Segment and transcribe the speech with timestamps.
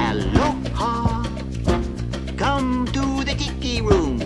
[0.00, 1.22] Aloha.
[2.36, 4.18] Come to the Tiki Room.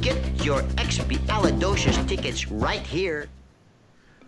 [0.00, 3.28] Get your Expialidocious tickets right here.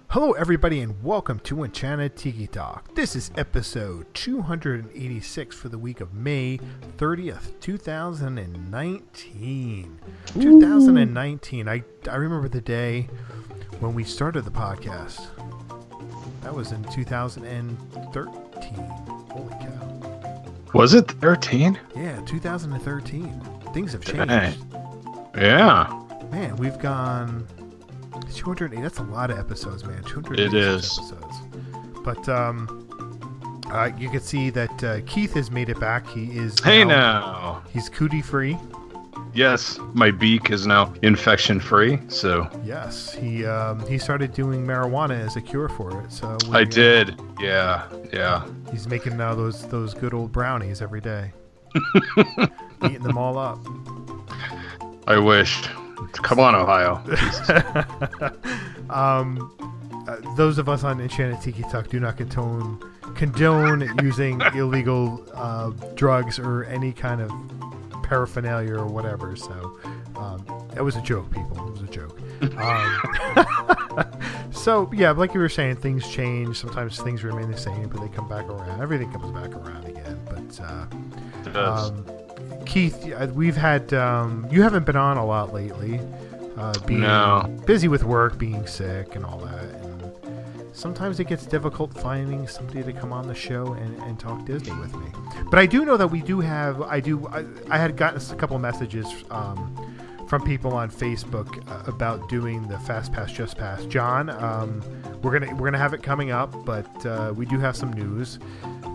[0.09, 2.95] Hello, everybody, and welcome to Enchanted Tiki Talk.
[2.95, 6.61] This is episode 286 for the week of May
[6.99, 9.99] 30th, 2019.
[10.35, 11.69] 2019.
[11.69, 13.09] I, I remember the day
[13.81, 15.27] when we started the podcast.
[16.43, 18.75] That was in 2013.
[18.75, 19.96] Holy cow.
[20.75, 21.79] Was it 13?
[21.97, 23.41] Yeah, 2013.
[23.73, 24.29] Things have changed.
[24.29, 24.55] Dang.
[25.37, 26.03] Yeah.
[26.31, 27.47] Man, we've gone
[28.35, 28.83] 280.
[28.83, 30.03] That's a lot of episodes, man.
[30.05, 30.99] 286 It is.
[30.99, 31.37] episodes.
[32.05, 36.07] But um, uh, you can see that uh, Keith has made it back.
[36.09, 37.63] He is Hey now.
[37.73, 38.59] He's cootie free.
[39.37, 45.21] Yes, my beak is now infection free, so Yes, he um, he started doing marijuana
[45.21, 46.11] as a cure for it.
[46.11, 47.21] So we, I uh, did.
[47.39, 48.47] Yeah, yeah.
[48.71, 51.33] he's making now those those good old brownies every day,
[52.85, 53.59] eating them all up.
[55.07, 55.69] I wished.
[56.13, 56.95] Come on, Ohio.
[58.91, 59.53] um,
[60.09, 62.81] uh, those of us on Enchanted Tiki Talk do not condone
[63.15, 67.31] condone using illegal uh, drugs or any kind of
[68.07, 69.35] paraphernalia or whatever.
[69.37, 69.79] So
[70.17, 70.45] um,
[70.75, 71.57] that was a joke, people.
[71.69, 72.21] It was a joke.
[72.59, 74.07] Um,
[74.51, 76.59] so yeah, like you were saying, things change.
[76.59, 78.81] Sometimes things remain the same, but they come back around.
[78.83, 80.19] Everything comes back around again.
[80.27, 80.87] But uh,
[81.47, 81.91] It does.
[81.91, 82.05] um,
[82.67, 85.99] Keith, uh, we've had um, you haven't been on a lot lately.
[86.59, 87.47] Uh, being No.
[87.67, 89.65] busy with work, being sick, and all that.
[90.77, 94.79] Sometimes it gets difficult finding somebody to come on the show and, and talk Disney
[94.79, 95.07] with me.
[95.49, 96.83] But I do know that we do have.
[96.83, 97.27] I do.
[97.29, 99.75] I, I had gotten a couple messages um,
[100.29, 103.87] from people on Facebook uh, about doing the Fast Pass Just Pass.
[103.87, 104.83] John, um,
[105.23, 108.39] we're gonna we're gonna have it coming up, but uh, we do have some news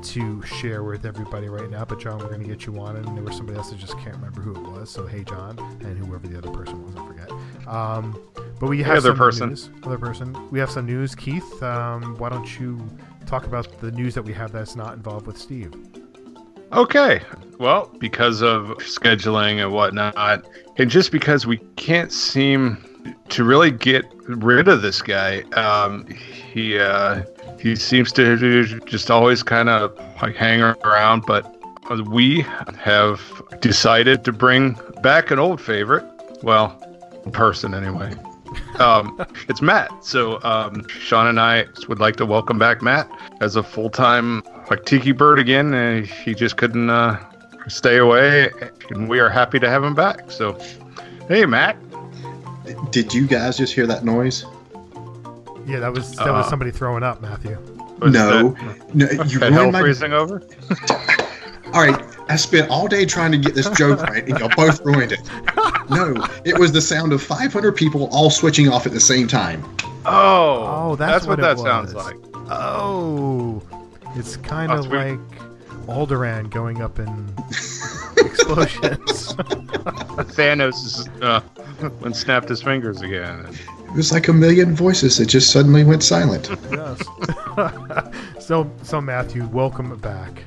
[0.03, 1.85] to share with everybody right now.
[1.85, 3.97] But John, we're going to get you on, and there was somebody else I just
[3.97, 4.91] can't remember who it was.
[4.91, 7.31] So hey, John, and whoever the other person was, I forget.
[7.67, 8.19] Um,
[8.61, 9.49] but we have other some person.
[9.49, 9.69] news.
[9.81, 10.49] Other person.
[10.51, 11.15] We have some news.
[11.15, 12.79] Keith, um, why don't you
[13.25, 15.73] talk about the news that we have that's not involved with Steve?
[16.71, 17.21] Okay.
[17.57, 20.45] Well, because of scheduling and whatnot,
[20.77, 22.77] and just because we can't seem
[23.29, 27.23] to really get rid of this guy, um, he uh,
[27.59, 31.25] he seems to just always kind of like hang around.
[31.25, 31.51] But
[32.11, 32.45] we
[32.77, 33.21] have
[33.59, 36.05] decided to bring back an old favorite.
[36.43, 36.77] Well,
[37.33, 38.13] person anyway.
[38.79, 39.91] Um, it's Matt.
[40.03, 44.85] So um, Sean and I would like to welcome back Matt as a full-time like
[44.85, 45.73] tiki bird again.
[45.73, 47.17] And he just couldn't uh,
[47.67, 48.49] stay away,
[48.89, 50.31] and we are happy to have him back.
[50.31, 50.59] So,
[51.27, 51.77] hey, Matt.
[52.91, 54.45] Did you guys just hear that noise?
[55.65, 57.57] Yeah, that was that was Uh, somebody throwing up, Matthew.
[57.99, 59.81] Was no, that- no, you that hell my.
[59.81, 60.41] freezing over?
[61.73, 64.81] All right, I spent all day trying to get this joke right, and y'all both
[64.85, 65.21] ruined it.
[65.89, 66.15] No,
[66.45, 69.63] it was the sound of 500 people all switching off at the same time.
[70.05, 72.17] Oh, Oh, that's, what, it that sounds like.
[72.49, 73.61] Oh,
[74.15, 75.19] it's kind of like
[75.87, 77.33] Alderaan going up in
[78.17, 79.33] explosions.
[80.35, 81.39] Thanos is, uh,
[81.99, 83.47] when snapped his fingers again.
[83.85, 86.49] It was like a million voices that just suddenly went silent.
[86.71, 87.01] yes.
[88.45, 90.43] so, so Matthew, welcome back.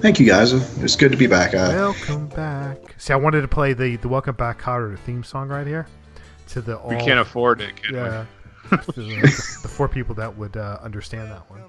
[0.00, 0.52] Thank you guys.
[0.82, 1.54] It's good to be back.
[1.54, 2.78] Uh, Welcome back.
[2.98, 5.86] See, I wanted to play the the Welcome Back Kotter theme song right here
[6.48, 6.90] to the all.
[6.90, 7.94] We can't afford it, can?
[7.94, 8.26] Yeah.
[8.70, 9.20] to the,
[9.62, 11.62] the four people that would uh, understand that one.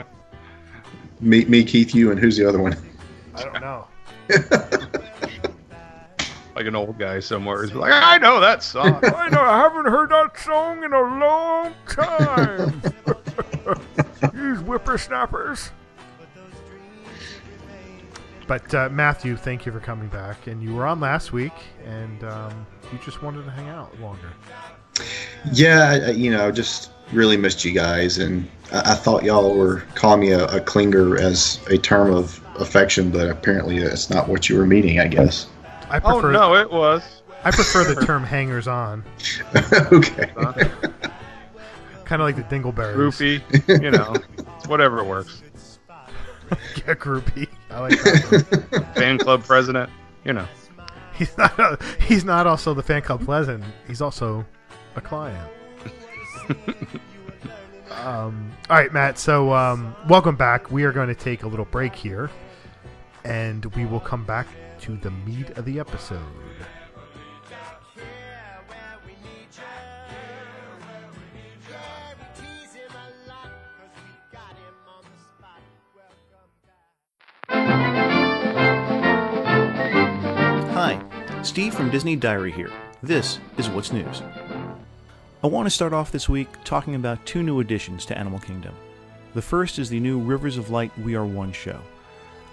[1.20, 2.76] me, me, Keith, you, and who's the other one?
[3.34, 3.86] I don't know.
[6.56, 7.62] Like an old guy somewhere.
[7.62, 9.00] He's like, I know that song.
[9.02, 9.40] I know.
[9.40, 12.82] I haven't heard that song in a long time.
[14.34, 15.70] These whippersnappers.
[18.50, 20.48] But uh, Matthew, thank you for coming back.
[20.48, 21.52] And you were on last week,
[21.86, 24.28] and um, you just wanted to hang out longer.
[25.52, 29.54] Yeah, I- you know, I just really missed you guys, and I, I thought y'all
[29.56, 34.26] were calling me a, a clinger as a term of affection, but apparently it's not
[34.28, 34.98] what you were meaning.
[34.98, 35.46] I guess.
[35.88, 37.22] I Oh prefer no, it was.
[37.44, 39.04] I prefer the term hangers on,
[39.92, 40.26] okay.
[42.04, 42.96] kind of like the Dingleberries.
[42.96, 44.16] Groupie, you know,
[44.66, 45.40] whatever works.
[46.76, 47.48] yeah, groupie.
[47.70, 48.92] I like that.
[48.96, 49.90] Fan club president,
[50.24, 50.46] you know.
[51.14, 51.58] he's not.
[51.58, 53.64] A, he's not also the fan club pleasant.
[53.86, 54.44] He's also
[54.96, 55.50] a client.
[57.90, 59.18] um, all right, Matt.
[59.18, 60.70] So um, welcome back.
[60.70, 62.30] We are going to take a little break here,
[63.24, 64.48] and we will come back
[64.80, 66.20] to the meat of the episode.
[81.42, 82.70] Steve from Disney Diary here.
[83.02, 84.22] This is What's News.
[85.42, 88.74] I want to start off this week talking about two new additions to Animal Kingdom.
[89.32, 91.80] The first is the new Rivers of Light We Are One show.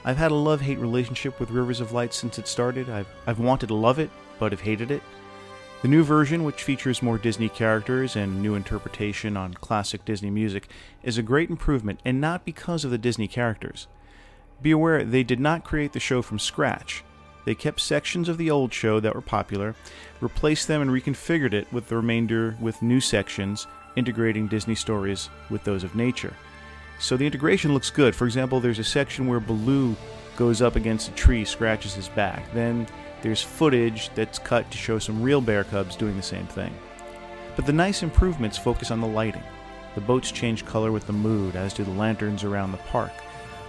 [0.05, 2.89] I've had a love hate relationship with Rivers of Light since it started.
[2.89, 5.03] I've, I've wanted to love it, but have hated it.
[5.81, 10.69] The new version, which features more Disney characters and new interpretation on classic Disney music,
[11.03, 13.87] is a great improvement, and not because of the Disney characters.
[14.61, 17.03] Be aware they did not create the show from scratch.
[17.47, 19.73] They kept sections of the old show that were popular,
[20.19, 25.63] replaced them and reconfigured it with the remainder with new sections, integrating Disney stories with
[25.63, 26.33] those of nature.
[26.99, 28.13] So the integration looks good.
[28.13, 29.95] For example, there's a section where Baloo
[30.35, 32.51] goes up against a tree, scratches his back.
[32.53, 32.85] Then
[33.21, 36.75] there's footage that's cut to show some real bear cubs doing the same thing.
[37.55, 39.43] But the nice improvements focus on the lighting.
[39.95, 43.13] The boats change color with the mood, as do the lanterns around the park.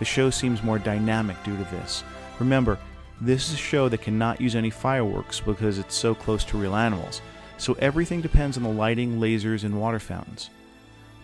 [0.00, 2.02] The show seems more dynamic due to this.
[2.40, 2.76] Remember,
[3.20, 6.76] this is a show that cannot use any fireworks because it's so close to real
[6.76, 7.20] animals,
[7.56, 10.50] so everything depends on the lighting, lasers, and water fountains.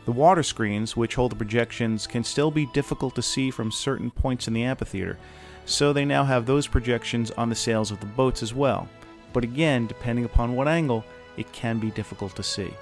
[0.04, 4.10] The water screens, which hold the projections, can still be difficult to see from certain
[4.10, 5.18] points in the amphitheater,
[5.66, 8.88] so they now have those projections on the sails of the boats as well.
[9.32, 11.04] But again, depending upon what angle,
[11.36, 12.72] it can be difficult to see.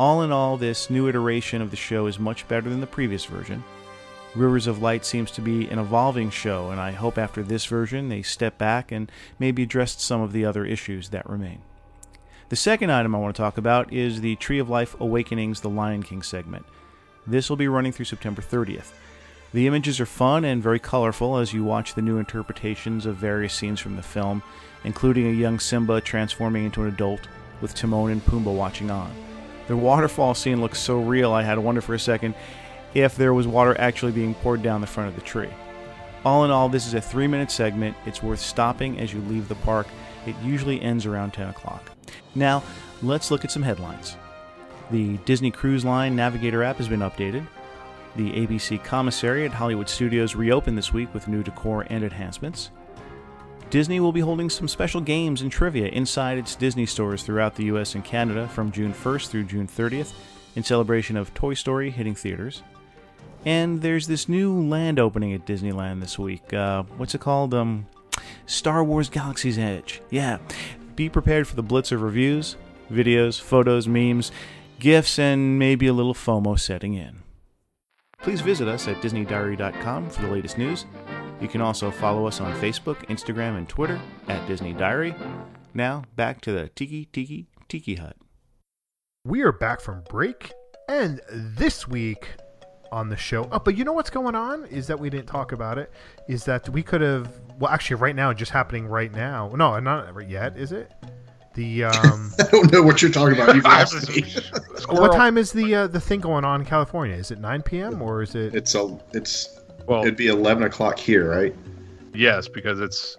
[0.00, 3.24] All in all, this new iteration of the show is much better than the previous
[3.24, 3.62] version.
[4.34, 8.08] Rivers of Light seems to be an evolving show, and I hope after this version
[8.08, 11.60] they step back and maybe address some of the other issues that remain.
[12.48, 15.70] The second item I want to talk about is the Tree of Life Awakenings The
[15.70, 16.66] Lion King segment.
[17.24, 18.92] This will be running through September 30th.
[19.52, 23.54] The images are fun and very colorful as you watch the new interpretations of various
[23.54, 24.42] scenes from the film,
[24.82, 27.28] including a young Simba transforming into an adult,
[27.60, 29.14] with Timon and Pumbaa watching on.
[29.68, 32.34] The waterfall scene looks so real I had to wonder for a second
[32.94, 35.50] if there was water actually being poured down the front of the tree.
[36.24, 37.96] All in all, this is a three minute segment.
[38.06, 39.86] It's worth stopping as you leave the park.
[40.26, 41.90] It usually ends around 10 o'clock.
[42.34, 42.62] Now,
[43.02, 44.16] let's look at some headlines.
[44.90, 47.46] The Disney Cruise Line Navigator app has been updated.
[48.16, 52.70] The ABC Commissary at Hollywood Studios reopened this week with new decor and enhancements.
[53.70, 57.64] Disney will be holding some special games and trivia inside its Disney stores throughout the
[57.64, 60.12] US and Canada from June 1st through June 30th
[60.54, 62.62] in celebration of Toy Story hitting theaters.
[63.44, 66.52] And there's this new land opening at Disneyland this week.
[66.52, 67.52] Uh, what's it called?
[67.52, 67.86] Um,
[68.46, 70.00] Star Wars Galaxy's Edge.
[70.10, 70.38] Yeah.
[70.96, 72.56] Be prepared for the blitz of reviews,
[72.90, 74.32] videos, photos, memes,
[74.78, 77.22] gifs, and maybe a little FOMO setting in.
[78.22, 80.86] Please visit us at DisneyDiary.com for the latest news.
[81.40, 85.14] You can also follow us on Facebook, Instagram, and Twitter at Disney Diary.
[85.74, 88.16] Now, back to the Tiki Tiki Tiki Hut.
[89.26, 90.52] We are back from break,
[90.88, 92.28] and this week
[92.94, 93.48] on the show.
[93.50, 95.90] Oh, but you know what's going on is that we didn't talk about it.
[96.28, 97.28] Is that we could have?
[97.58, 99.50] Well, actually, right now, just happening right now.
[99.54, 100.56] No, not yet.
[100.56, 100.92] Is it?
[101.54, 103.54] The um, I don't know what you're talking about.
[103.54, 104.22] You've asked me.
[104.88, 107.16] what time is the uh, the thing going on in California?
[107.16, 108.00] Is it 9 p.m.
[108.00, 108.54] or is it?
[108.54, 108.98] It's a.
[109.12, 109.60] It's.
[109.86, 111.54] Well, It'd be 11 o'clock here, right?
[112.14, 113.18] yes, because it's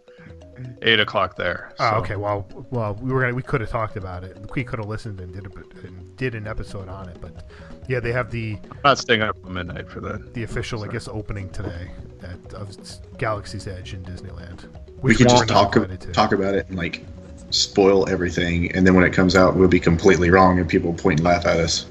[0.82, 1.74] eight o'clock there.
[1.80, 2.16] Oh, okay.
[2.16, 4.38] Well, well, we were gonna, we could have talked about it.
[4.56, 7.18] We could have listened and did a, bit- and did an episode on it.
[7.22, 7.46] But
[7.88, 10.34] yeah, they have the I'm not staying up till midnight for that.
[10.34, 11.90] the official, I guess, opening today
[12.24, 12.76] at of
[13.18, 14.66] Galaxy's Edge in Disneyland.
[15.02, 16.12] We which could just talk invited to.
[16.12, 17.06] talk about it and like
[17.52, 21.20] spoil everything, and then when it comes out, we'll be completely wrong, and people point
[21.20, 21.86] and laugh at us.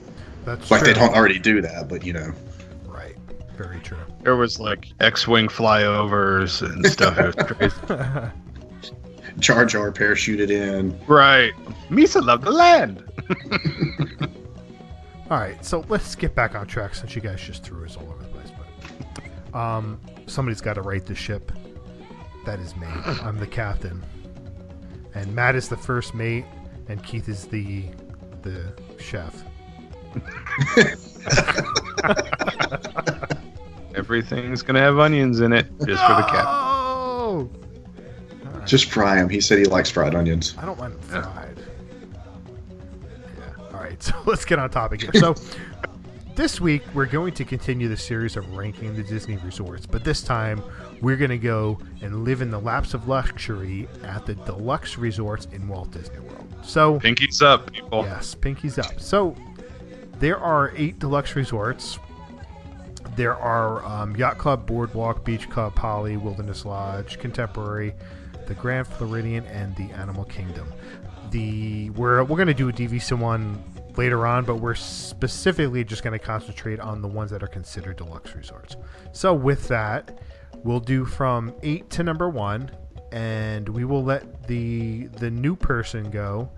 [0.45, 2.33] That's like they don't already do that, but you know.
[2.87, 3.17] Right.
[3.57, 3.97] Very true.
[4.23, 7.19] There was like X-wing flyovers and stuff.
[7.19, 8.31] It was crazy.
[9.39, 10.99] Jar Jar parachuted in.
[11.07, 11.53] right.
[11.89, 13.03] Misa loved the land.
[15.31, 18.11] All right, so let's get back on track since you guys just threw us all
[18.11, 18.49] over the place.
[19.53, 21.53] But um, somebody's got to right the ship.
[22.45, 22.87] That is me.
[23.23, 24.05] I'm the captain.
[25.15, 26.45] And Matt is the first mate,
[26.89, 27.85] and Keith is the
[28.43, 29.43] the chef.
[33.95, 36.45] Everything's gonna have onions in it, just for the cat.
[36.47, 37.49] Oh!
[38.67, 39.29] Just fry him.
[39.29, 40.55] He said he likes fried onions.
[40.59, 41.54] I don't want them fried.
[44.09, 44.15] Yeah.
[44.17, 44.25] All right.
[44.25, 45.11] So let's get on topic here.
[45.15, 45.35] So
[46.35, 50.23] this week we're going to continue the series of ranking the Disney resorts, but this
[50.23, 50.63] time
[51.01, 55.47] we're going to go and live in the laps of luxury at the deluxe resorts
[55.53, 56.47] in Walt Disney World.
[56.63, 58.03] So Pinkies up, people.
[58.05, 59.01] Yes, pinkies up.
[59.01, 59.37] So
[60.19, 61.99] there are eight deluxe resorts.
[63.17, 67.95] There are um, Yacht Club, Boardwalk, Beach Club, Poly, Wilderness Lodge, Contemporary,
[68.47, 70.73] the Grand Floridian, and the Animal Kingdom.
[71.31, 73.63] The we're we're going to do a DVC one
[73.97, 77.97] later on, but we're specifically just going to concentrate on the ones that are considered
[77.97, 78.77] deluxe resorts.
[79.13, 80.19] So with that,
[80.65, 82.71] we'll do from eight to number one,
[83.13, 86.51] and we will let the the new person go,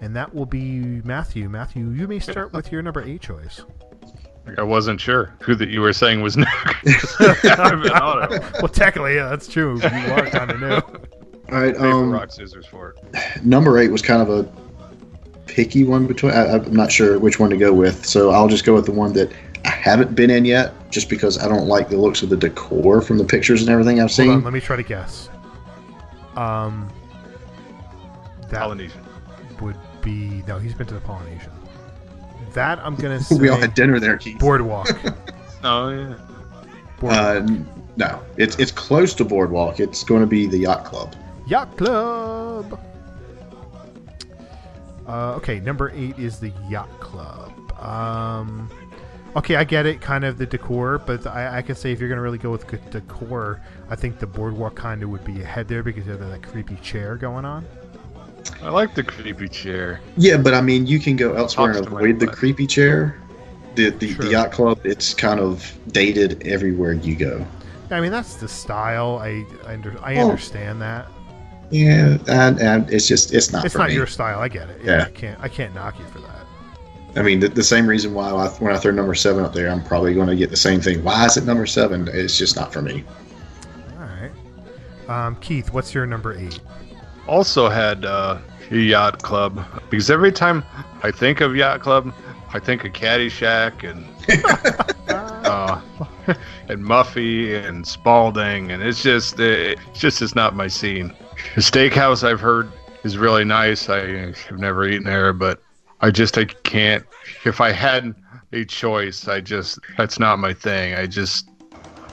[0.00, 1.48] and that will be Matthew.
[1.48, 3.62] Matthew, you may start with your number eight choice.
[4.56, 7.20] I wasn't sure who that you were saying was next.
[7.20, 8.42] I've been on it.
[8.54, 9.78] well, technically, yeah, that's true.
[9.78, 10.70] You are kind of new.
[11.54, 11.74] All right.
[11.74, 13.44] Paper, Um, rock, scissors for it.
[13.44, 14.48] number eight was kind of a
[15.48, 16.32] picky one between.
[16.32, 18.92] I, I'm not sure which one to go with, so I'll just go with the
[18.92, 19.32] one that
[19.64, 23.00] I haven't been in yet, just because I don't like the looks of the decor
[23.02, 24.30] from the pictures and everything I've Hold seen.
[24.30, 25.28] on, let me try to guess.
[26.36, 26.88] Um,
[28.50, 29.00] that Polynesian.
[29.60, 30.58] would be no.
[30.58, 31.50] He's been to the Polynesian.
[32.54, 33.36] That I'm gonna say.
[33.40, 34.38] we all had dinner there, Keith.
[34.38, 34.88] Boardwalk.
[35.64, 36.14] Oh yeah.
[37.00, 37.50] Boardwalk.
[37.50, 37.64] Uh,
[37.96, 39.80] no, it's it's close to Boardwalk.
[39.80, 41.16] It's going to be the Yacht Club.
[41.48, 42.80] Yacht Club.
[45.08, 47.50] Uh, okay, number eight is the Yacht Club.
[47.80, 48.68] Um,
[49.36, 52.10] okay, I get it, kind of the decor, but I, I can say if you're
[52.10, 55.66] gonna really go with good decor, I think the boardwalk kind of would be ahead
[55.66, 57.64] there because you have that creepy chair going on.
[58.62, 60.00] I like the creepy chair.
[60.16, 62.34] Yeah, but I mean, you can go elsewhere and avoid the butt.
[62.36, 63.18] creepy chair.
[63.76, 67.46] The the, the Yacht Club, it's kind of dated everywhere you go.
[67.90, 69.18] I mean, that's the style.
[69.22, 71.08] I I, under, I Well, understand that.
[71.70, 73.64] Yeah, and, and it's just it's not.
[73.64, 73.94] It's for not me.
[73.94, 74.40] your style.
[74.40, 74.80] I get it.
[74.82, 75.04] Yeah.
[75.04, 76.46] I can't I can't knock you for that.
[77.16, 79.68] I mean, the, the same reason why I, when I throw number seven up there,
[79.70, 81.02] I'm probably going to get the same thing.
[81.02, 82.08] Why is it number seven?
[82.12, 83.02] It's just not for me.
[83.98, 85.08] All right.
[85.08, 86.60] Um, Keith, what's your number eight?
[87.26, 88.38] Also had uh,
[88.70, 90.62] a yacht club because every time
[91.02, 92.12] I think of yacht club,
[92.52, 94.06] I think of Caddyshack and
[95.44, 95.80] uh,
[96.68, 101.12] and Muffy and Spalding, and it's just it's just it's not my scene.
[101.54, 102.70] The steakhouse I've heard
[103.04, 103.88] is really nice.
[103.88, 105.62] I have never eaten there, but
[106.00, 107.04] I just I can't.
[107.44, 108.14] If I had
[108.52, 110.94] a choice, I just that's not my thing.
[110.94, 111.48] I just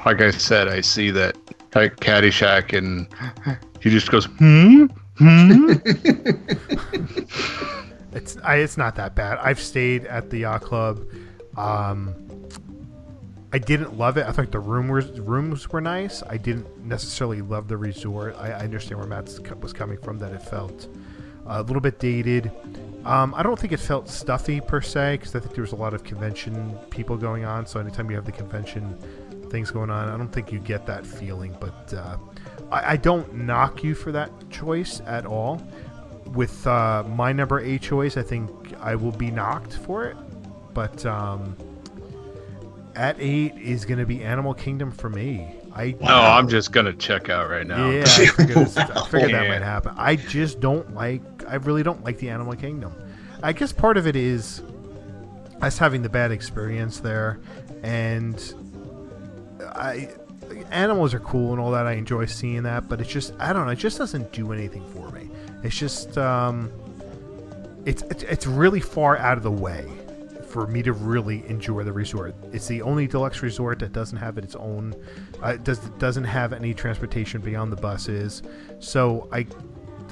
[0.05, 1.37] like I said, I see that
[1.73, 3.07] like Caddyshack, and
[3.81, 4.85] he just goes hmm
[5.17, 5.73] hmm.
[8.15, 9.37] It's I, it's not that bad.
[9.39, 11.05] I've stayed at the yacht club.
[11.57, 12.15] Um,
[13.55, 14.25] I didn't love it.
[14.25, 16.21] I thought the room was, rooms were nice.
[16.23, 18.35] I didn't necessarily love the resort.
[18.37, 19.29] I, I understand where Matt
[19.61, 20.19] was coming from.
[20.19, 20.89] That it felt
[21.45, 22.51] a little bit dated.
[23.05, 25.77] Um, I don't think it felt stuffy per se because I think there was a
[25.77, 27.65] lot of convention people going on.
[27.65, 28.97] So anytime you have the convention
[29.49, 31.55] things going on, I don't think you get that feeling.
[31.57, 32.17] But uh,
[32.73, 35.65] I, I don't knock you for that choice at all.
[36.25, 40.17] With uh, my number eight choice, I think I will be knocked for it.
[40.73, 41.55] But um,
[42.95, 45.53] at eight is going to be Animal Kingdom for me.
[45.75, 47.89] I No, I'm just gonna check out right now.
[47.89, 49.49] yeah, I figured, this- I figured that Yeah.
[49.49, 49.93] might happen.
[49.97, 51.21] I just don't like.
[51.49, 52.93] I really don't like the Animal Kingdom.
[53.43, 54.61] I guess part of it is
[55.61, 57.39] us having the bad experience there,
[57.83, 58.41] and
[59.75, 60.09] I
[60.71, 61.85] animals are cool and all that.
[61.85, 63.71] I enjoy seeing that, but it's just I don't know.
[63.73, 65.29] It just doesn't do anything for me.
[65.63, 66.71] It's just um,
[67.85, 69.85] it's it's, it's really far out of the way
[70.55, 72.33] for me to really enjoy the resort.
[72.53, 74.95] It's the only deluxe resort that doesn't have its own,
[75.43, 78.41] uh, does doesn't have any transportation beyond the buses.
[78.79, 79.47] So I,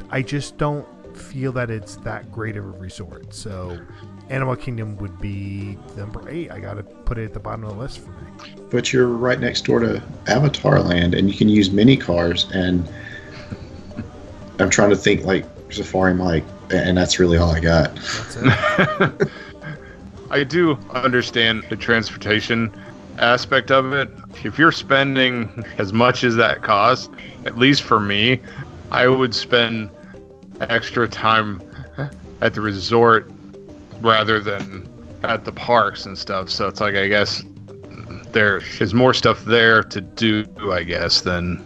[0.10, 0.86] I just don't
[1.16, 3.34] feel that it's that great of a resort.
[3.34, 3.80] So,
[4.28, 6.52] Animal Kingdom would be number eight.
[6.52, 8.54] I got to put it at the bottom of the list for me.
[8.70, 12.52] But you're right next door to Avatar Land, and you can use mini cars.
[12.54, 12.86] And
[14.60, 17.98] I'm trying to think like Safari Mike, and that's really all I got.
[20.34, 22.74] I do understand the transportation
[23.20, 24.10] aspect of it.
[24.44, 27.12] If you're spending as much as that cost,
[27.46, 28.40] at least for me,
[28.90, 29.92] I would spend
[30.60, 31.62] extra time
[32.42, 33.32] at the resort
[34.02, 34.90] rather than
[35.22, 36.50] at the parks and stuff.
[36.50, 37.44] So it's like I guess
[38.32, 41.64] there is more stuff there to do, I guess, than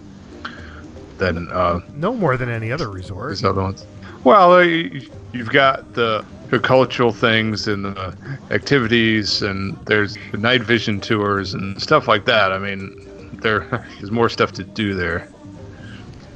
[1.20, 3.30] than uh, No more than any other resort.
[3.30, 3.86] these other ones.
[4.26, 8.16] Well, uh, you've got the, the cultural things and the
[8.52, 12.52] activities, and there's the night vision tours and stuff like that.
[12.52, 15.28] I mean, there is more stuff to do there.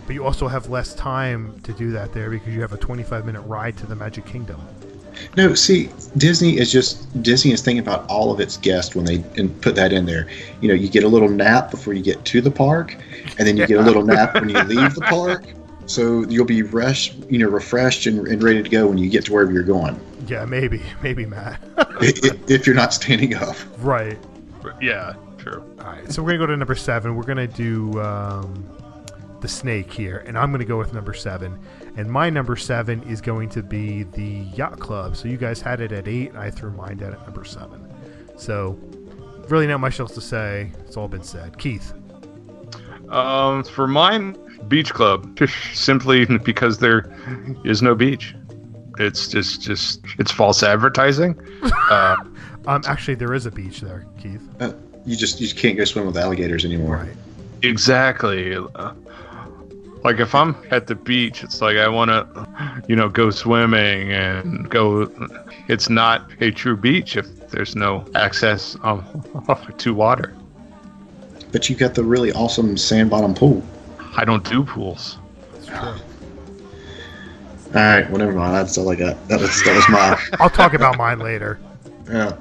[0.05, 3.25] But you also have less time to do that there because you have a 25
[3.25, 4.59] minute ride to the Magic Kingdom.
[5.37, 9.23] No, see, Disney is just Disney is thinking about all of its guests when they
[9.37, 10.27] and put that in there.
[10.61, 12.97] You know, you get a little nap before you get to the park,
[13.37, 15.45] and then you get a little nap when you leave the park.
[15.91, 19.25] So you'll be fresh, you know, refreshed and, and ready to go when you get
[19.25, 19.99] to wherever you're going.
[20.27, 21.61] Yeah, maybe, maybe Matt.
[21.77, 21.83] I-
[22.23, 23.55] i- if you're not standing up.
[23.79, 24.17] right.
[24.79, 25.63] Yeah, true.
[25.79, 27.15] All right, so we're gonna go to number seven.
[27.15, 28.63] We're gonna do um,
[29.41, 31.59] the snake here, and I'm gonna go with number seven.
[31.97, 35.17] And my number seven is going to be the yacht club.
[35.17, 37.91] So you guys had it at eight, I threw mine down at number seven.
[38.37, 38.77] So
[39.49, 40.71] really not much else to say.
[40.85, 41.57] It's all been said.
[41.57, 41.91] Keith.
[43.09, 44.37] Um, for mine,
[44.67, 45.39] beach club,
[45.73, 47.05] simply because there
[47.63, 48.35] is no beach.
[48.99, 51.39] It's just, just it's false advertising.
[51.89, 52.15] Uh,
[52.67, 54.41] Um, actually, there is a beach there, Keith.
[54.59, 54.73] Uh,
[55.05, 56.97] you just you just can't go swim with alligators anymore.
[56.97, 57.15] Right.
[57.63, 58.55] exactly.
[58.55, 58.93] Uh,
[60.03, 64.11] like if I'm at the beach, it's like I want to, you know, go swimming
[64.13, 65.09] and go.
[65.67, 69.03] It's not a true beach if there's no access um,
[69.77, 70.33] to water.
[71.51, 73.63] But you got the really awesome sand bottom pool.
[74.15, 75.17] I don't do pools.
[75.53, 75.77] That's true.
[77.73, 78.53] All right, well, never mind.
[78.53, 79.27] That's all I got.
[79.29, 80.21] That was that was my.
[80.43, 81.59] I'll talk about mine later.
[82.09, 82.35] Yeah.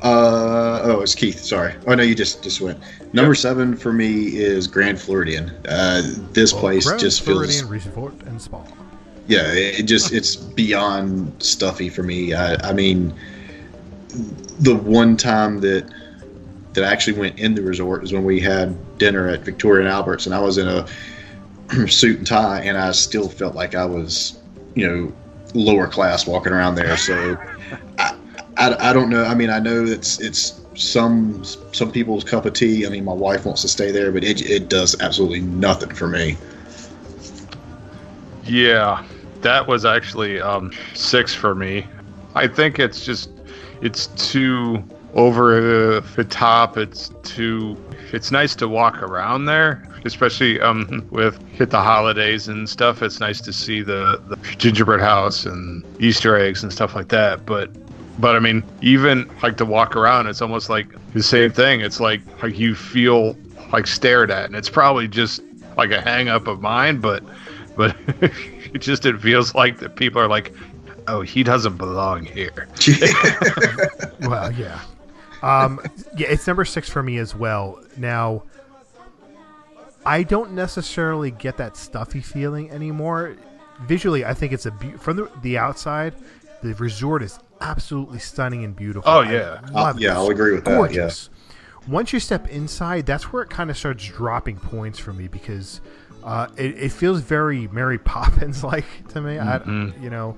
[0.00, 1.40] Uh, oh, it's Keith.
[1.40, 1.74] Sorry.
[1.86, 2.78] Oh no, you just just went.
[3.12, 5.50] Number seven for me is Grand Floridian.
[5.68, 7.36] Uh, this place Grand just feels.
[7.36, 8.62] Floridian Resort and Spa.
[9.26, 12.32] Yeah, it it just it's beyond stuffy for me.
[12.32, 13.14] I, I mean,
[14.60, 15.90] the one time that
[16.74, 19.88] that I actually went in the resort is when we had dinner at Victoria and
[19.88, 20.86] Alberts, and I was in a
[21.88, 24.38] suit and tie, and I still felt like I was,
[24.74, 25.12] you know,
[25.54, 26.96] lower class walking around there.
[26.96, 27.36] So
[27.98, 28.16] I,
[28.56, 29.24] I, I don't know.
[29.24, 32.86] I mean, I know it's it's some some people's cup of tea.
[32.86, 36.08] I mean, my wife wants to stay there, but it it does absolutely nothing for
[36.08, 36.36] me.
[38.44, 39.04] Yeah,
[39.40, 41.86] that was actually um, six for me.
[42.34, 43.30] I think it's just
[43.80, 44.82] it's too
[45.14, 46.76] over the top.
[46.76, 47.76] It's too.
[48.14, 53.02] It's nice to walk around there, especially um, with hit the holidays and stuff.
[53.02, 57.44] It's nice to see the, the gingerbread house and Easter eggs and stuff like that.
[57.44, 57.70] But
[58.20, 61.80] but I mean, even like to walk around, it's almost like the same thing.
[61.80, 63.36] It's like like you feel
[63.72, 65.42] like stared at, and it's probably just
[65.76, 67.24] like a hang up of mine, but
[67.76, 70.54] but it just it feels like that people are like,
[71.08, 72.68] oh, he doesn't belong here.
[74.20, 74.80] Well, yeah.
[75.44, 75.80] Um,
[76.16, 77.80] yeah, it's number six for me as well.
[77.96, 78.44] Now,
[80.06, 83.36] I don't necessarily get that stuffy feeling anymore.
[83.82, 86.14] Visually, I think it's a be- from the, the outside,
[86.62, 89.10] the resort is absolutely stunning and beautiful.
[89.10, 89.60] Oh, yeah.
[89.74, 91.10] Uh, yeah, I'll agree with that, yeah.
[91.88, 95.80] Once you step inside, that's where it kind of starts dropping points for me because
[96.22, 99.38] uh, it, it feels very Mary Poppins like to me.
[99.38, 99.56] I,
[100.00, 100.36] you know,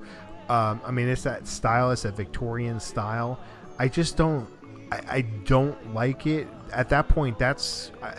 [0.49, 3.39] um, I mean, it's that style, it's that Victorian style.
[3.79, 4.47] I just don't,
[4.91, 6.47] I, I don't like it.
[6.71, 7.91] At that point, that's.
[8.01, 8.13] I,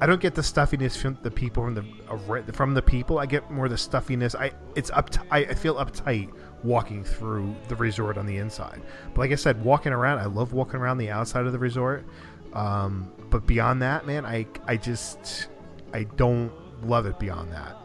[0.00, 3.20] I don't get the stuffiness from the people from the from the people.
[3.20, 4.34] I get more the stuffiness.
[4.34, 5.10] I it's up.
[5.30, 6.32] I, I feel uptight
[6.64, 8.82] walking through the resort on the inside.
[9.14, 12.04] But like I said, walking around, I love walking around the outside of the resort.
[12.52, 15.46] Um, but beyond that, man, I I just
[15.94, 16.50] I don't
[16.84, 17.76] love it beyond that.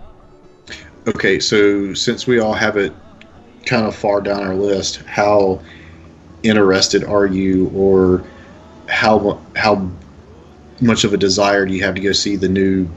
[1.08, 2.94] Okay, so since we all have it
[3.66, 5.62] kind of far down our list, how
[6.44, 8.24] interested are you, or
[8.88, 9.90] how how
[10.82, 12.88] much of a desire do you have to go see the new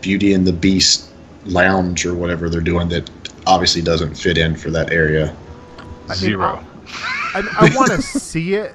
[0.00, 1.10] Beauty and the Beast
[1.44, 3.08] lounge or whatever they're doing that
[3.46, 5.34] obviously doesn't fit in for that area?
[6.04, 6.64] I mean, Zero.
[7.34, 8.74] I, I want to see it,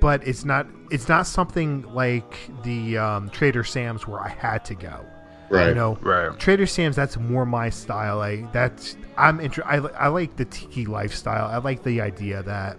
[0.00, 4.74] but it's not it's not something like the um, Trader Sam's where I had to
[4.74, 5.04] go.
[5.50, 5.68] Right.
[5.68, 6.38] You know, Right.
[6.38, 8.18] Trader Sam's that's more my style.
[8.18, 11.46] Like that's I'm inter- I, I like the tiki lifestyle.
[11.46, 12.76] I like the idea that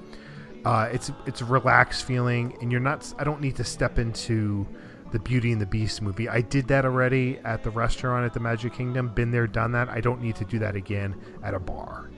[0.66, 3.14] uh, it's it's a relaxed feeling, and you're not.
[3.18, 4.68] I don't need to step into
[5.12, 6.30] the Beauty and the Beast movie.
[6.30, 9.10] I did that already at the restaurant at the Magic Kingdom.
[9.10, 9.90] Been there, done that.
[9.90, 12.10] I don't need to do that again at a bar.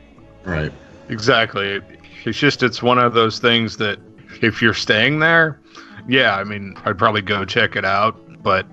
[0.43, 0.73] Right.
[1.09, 1.81] Exactly.
[2.25, 3.99] It's just it's one of those things that
[4.41, 5.59] if you're staying there,
[6.07, 8.65] yeah, I mean, I'd probably go check it out, but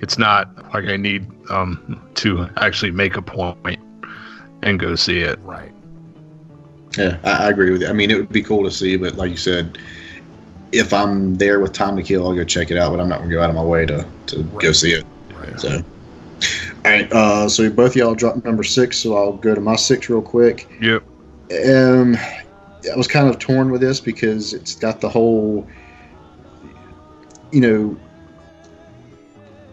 [0.00, 3.80] it's not like I need um, to actually make a point
[4.62, 5.38] and go see it.
[5.42, 5.72] Right.
[6.98, 7.88] Yeah, I, I agree with you.
[7.88, 9.78] I mean, it would be cool to see, but like you said,
[10.72, 12.90] if I'm there with time to kill, I'll go check it out.
[12.90, 15.04] But I'm not gonna go out of my way to to go see it.
[15.34, 15.58] Right.
[15.58, 15.82] So,
[16.84, 19.76] all right, uh, so both of y'all dropped number six, so I'll go to my
[19.76, 20.68] six real quick.
[20.80, 21.02] Yep.
[21.68, 25.66] Um, I was kind of torn with this because it's got the whole,
[27.52, 27.96] you know,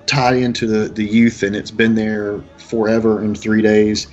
[0.08, 4.08] tie into the, the youth, and it's been there forever in three days.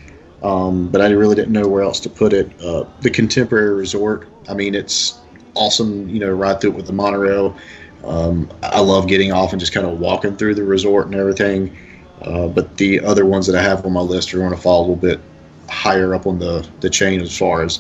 [0.44, 2.52] Um, but I really didn't know where else to put it.
[2.60, 5.18] Uh, the Contemporary Resort, I mean, it's
[5.54, 7.56] awesome, you know, ride through it with the monorail.
[8.04, 11.74] Um, I love getting off and just kind of walking through the resort and everything.
[12.20, 14.80] Uh, but the other ones that I have on my list are going to fall
[14.80, 15.20] a little bit
[15.70, 17.78] higher up on the, the chain as far as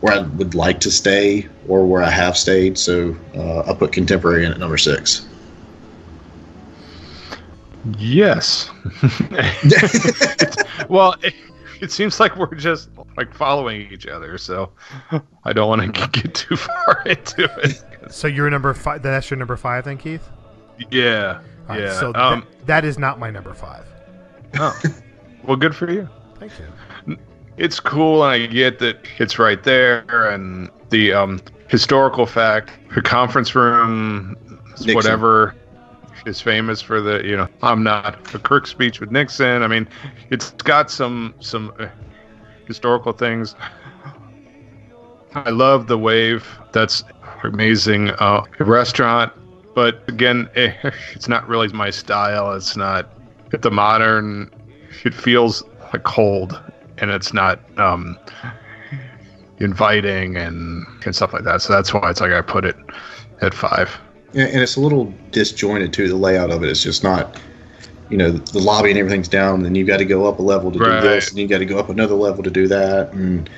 [0.00, 2.78] where I would like to stay or where I have stayed.
[2.78, 5.26] So uh, I put Contemporary in at number six.
[7.98, 8.70] Yes.
[10.88, 11.14] well,
[11.76, 14.72] it, it seems like we're just like following each other, so
[15.44, 17.82] I don't want to get too far into it.
[18.10, 19.02] So you're number five.
[19.02, 20.28] That's your number five, then, Keith.
[20.90, 21.40] Yeah.
[21.68, 21.98] All right, yeah.
[21.98, 23.84] so um, that, that is not my number five.
[24.58, 24.80] oh.
[25.44, 26.08] Well, good for you.
[26.38, 27.16] Thank you.
[27.56, 33.00] It's cool, and I get that it's right there, and the um, historical fact, the
[33.00, 34.36] conference room,
[34.70, 34.94] Nixon.
[34.94, 35.54] whatever
[36.26, 39.62] is famous for the you know I'm not a crook speech with Nixon.
[39.62, 39.88] I mean,
[40.30, 41.86] it's got some some uh,
[42.66, 43.54] historical things.
[45.34, 46.58] I love the wave.
[46.72, 47.04] That's
[47.44, 49.32] amazing uh, restaurant,
[49.74, 52.52] but again, it's not really my style.
[52.54, 53.08] It's not
[53.50, 54.50] the modern.
[55.04, 55.62] It feels
[55.92, 56.60] like cold,
[56.98, 58.18] and it's not um,
[59.58, 61.62] inviting and and stuff like that.
[61.62, 62.76] So that's why it's like I put it
[63.42, 64.00] at five.
[64.36, 66.08] And it's a little disjointed too.
[66.08, 66.66] The layout of it.
[66.68, 67.40] it is just not,
[68.10, 70.42] you know, the lobby and everything's down, and then you've got to go up a
[70.42, 71.00] level to Right.
[71.00, 73.48] do this, and you've got to go up another level to do that, and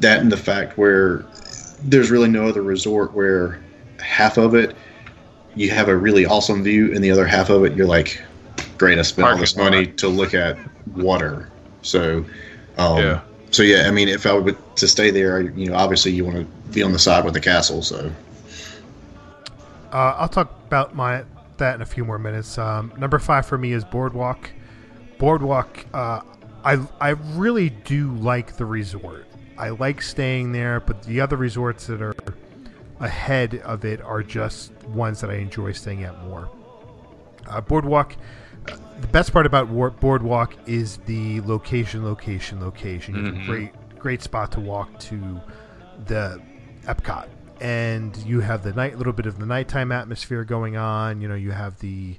[0.00, 1.24] that, and the fact where
[1.84, 3.58] there's really no other resort where
[4.00, 4.74] half of it
[5.54, 8.22] you have a really awesome view, and the other half of it you're like,
[8.78, 9.96] great, I spent all this money lot.
[9.98, 10.56] to look at
[10.96, 11.48] water.
[11.82, 12.24] So,
[12.78, 13.20] um, Yeah.
[13.50, 16.36] So yeah, I mean, if I were to stay there, you know, obviously you want
[16.38, 17.82] to be on the side with the castle.
[17.82, 18.10] So
[19.92, 21.24] Uh, I'll talk about my
[21.58, 22.56] that in a few more minutes.
[22.58, 24.50] Um, number five for me is Boardwalk.
[25.18, 25.84] Boardwalk.
[25.92, 26.20] Uh,
[26.64, 29.26] I I really do like the resort.
[29.58, 32.14] I like staying there, but the other resorts that are
[32.98, 36.48] ahead of it are just ones that I enjoy staying at more.
[37.48, 38.14] Uh, Boardwalk.
[38.70, 43.16] uh, The best part about War- Boardwalk is the location, location, location.
[43.16, 43.46] You have a Mhm.
[43.46, 45.40] great, great spot to walk to
[46.06, 46.40] the
[46.84, 47.26] Epcot,
[47.60, 51.20] and you have the night, little bit of the nighttime atmosphere going on.
[51.20, 52.16] You know, you have the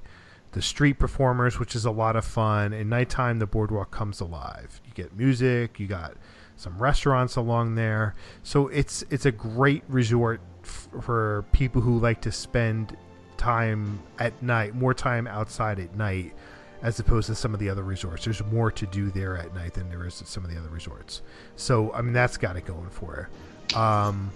[0.52, 2.72] the street performers, which is a lot of fun.
[2.72, 4.80] In nighttime, the boardwalk comes alive.
[4.84, 5.80] You get music.
[5.80, 6.14] You got
[6.56, 8.14] some restaurants along there.
[8.42, 12.96] So it's it's a great resort f- for people who like to spend
[13.36, 16.34] time at night, more time outside at night,
[16.82, 18.24] as opposed to some of the other resorts.
[18.24, 20.68] There's more to do there at night than there is at some of the other
[20.68, 21.22] resorts.
[21.56, 23.76] So I mean, that's got it going for it.
[23.76, 24.30] Um,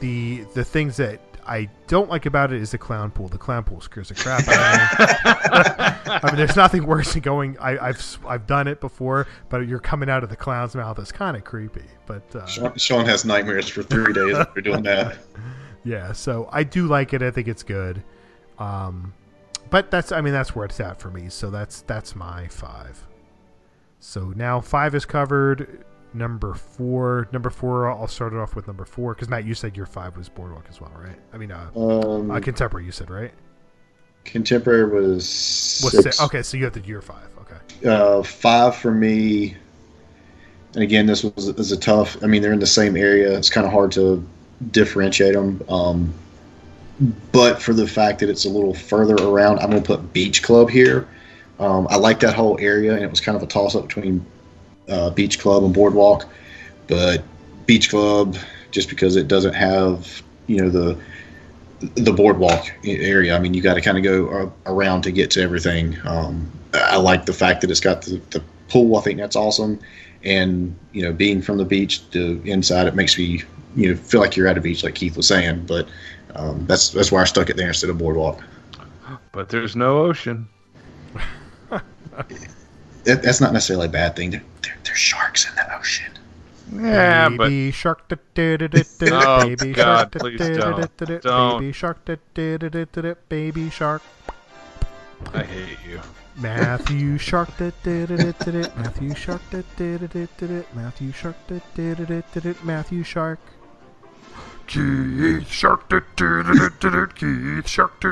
[0.00, 3.28] the the things that I don't like about it is the clown pool.
[3.28, 6.12] The clown pool scares the crap out of me.
[6.12, 7.56] I mean, there's nothing worse than going.
[7.58, 10.98] I, I've s- I've done it before, but you're coming out of the clown's mouth.
[10.98, 11.84] It's kind of creepy.
[12.06, 15.16] But uh, Sean, Sean has nightmares for three days after doing that.
[15.84, 17.22] yeah, so I do like it.
[17.22, 18.02] I think it's good.
[18.58, 19.14] Um,
[19.70, 21.28] but that's I mean that's where it's at for me.
[21.30, 23.06] So that's that's my five.
[24.00, 25.84] So now five is covered.
[26.14, 27.90] Number four, number four.
[27.90, 30.64] I'll start it off with number four because Matt, you said your five was Boardwalk
[30.70, 31.18] as well, right?
[31.32, 32.86] I mean, uh, Um, uh contemporary.
[32.86, 33.32] You said right?
[34.24, 36.18] Contemporary was Was six.
[36.18, 37.28] si- okay, so you have the year five.
[37.42, 37.88] Okay.
[37.88, 39.56] Uh, five for me.
[40.74, 42.16] And again, this was is a tough.
[42.22, 43.36] I mean, they're in the same area.
[43.36, 44.26] It's kind of hard to
[44.70, 45.62] differentiate them.
[45.68, 46.12] Um,
[47.32, 50.42] but for the fact that it's a little further around, I'm going to put Beach
[50.42, 51.06] Club here.
[51.60, 54.24] Um, I like that whole area, and it was kind of a toss up between
[54.88, 56.28] uh, Beach Club and Boardwalk.
[56.86, 57.22] But
[57.66, 58.36] Beach Club,
[58.70, 60.98] just because it doesn't have you know the
[61.94, 63.36] the boardwalk area.
[63.36, 65.96] I mean, you got to kind of go around to get to everything.
[66.04, 68.96] Um, I like the fact that it's got the, the pool.
[68.96, 69.78] I think that's awesome.
[70.24, 73.42] And you know, being from the beach to inside, it makes me
[73.76, 75.66] you know feel like you're at a beach, like Keith was saying.
[75.66, 75.88] But
[76.34, 78.42] um, that's that's why I stuck it there instead of boardwalk.
[79.32, 80.48] But there's no ocean.
[83.08, 84.30] That, that's not necessarily a bad thing.
[84.30, 86.12] There, there, there's sharks in the ocean.
[86.70, 90.38] Yeah, but baby shark, da, da, da, da, da, Oh, baby God, shark, da, please
[90.38, 90.96] da, da, don't.
[90.98, 91.60] da, da, Don't.
[91.60, 94.02] baby shark, da, da, da, da, da, da, baby shark.
[95.32, 96.00] I hate you.
[96.36, 100.46] Matthew Shark, da, da, da, da, da, da, Matthew Shark, da, da, da, da, da,
[100.46, 103.40] da, Matthew Shark, da, da, da, da, da, da, Matthew Shark.
[104.66, 105.88] Keith Shark.
[105.88, 108.04] do, do, Keith Shark.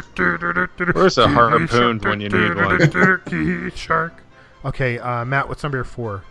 [0.94, 2.78] Where's a harpoon when you need do, do, one?
[2.78, 4.22] do, do, Keith Shark.
[4.66, 6.24] Okay, uh, Matt, what's number four?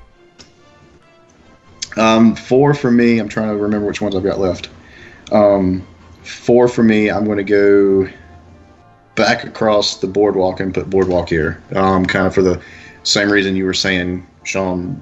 [1.96, 3.18] Um, four for me.
[3.20, 4.68] I'm trying to remember which ones I've got left.
[5.32, 5.88] Um,
[6.22, 7.10] four for me.
[7.10, 8.10] I'm going to go
[9.16, 11.64] back across the boardwalk and put boardwalk here.
[11.74, 12.62] Um, kind of for the
[13.04, 15.02] same reason you were saying, Sean.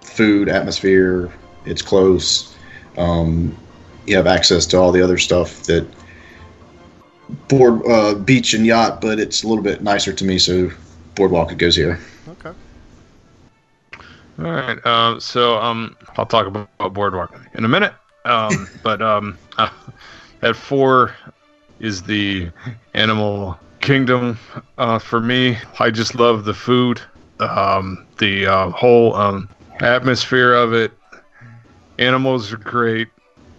[0.00, 1.32] Food, atmosphere.
[1.64, 2.56] It's close.
[2.96, 3.56] Um,
[4.06, 5.84] you have access to all the other stuff that
[7.48, 10.38] board, uh, beach and yacht, but it's a little bit nicer to me.
[10.38, 10.70] So
[11.16, 11.98] boardwalk it goes here.
[12.28, 12.52] Okay.
[14.38, 14.84] All right.
[14.86, 17.92] Um, so um, I'll talk about, about Boardwalk in a minute.
[18.24, 19.70] Um, but um, uh,
[20.42, 21.14] at four
[21.80, 22.50] is the
[22.94, 24.38] Animal Kingdom.
[24.76, 27.00] Uh, for me, I just love the food,
[27.40, 29.48] um, the uh, whole um,
[29.80, 30.92] atmosphere of it.
[31.98, 33.08] Animals are great,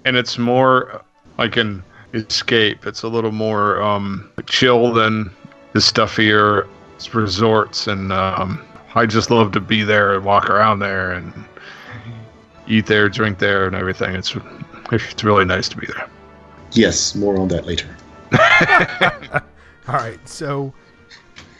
[0.05, 1.03] and it's more
[1.37, 2.85] I can escape.
[2.85, 5.29] It's a little more um, chill than
[5.73, 6.67] the stuffier
[7.13, 8.61] resorts and um,
[8.95, 11.33] I just love to be there and walk around there and
[12.67, 14.15] eat there, drink there, and everything.
[14.15, 14.35] It's
[14.91, 16.09] it's really nice to be there.
[16.71, 17.95] Yes, more on that later.
[19.87, 20.73] All right, so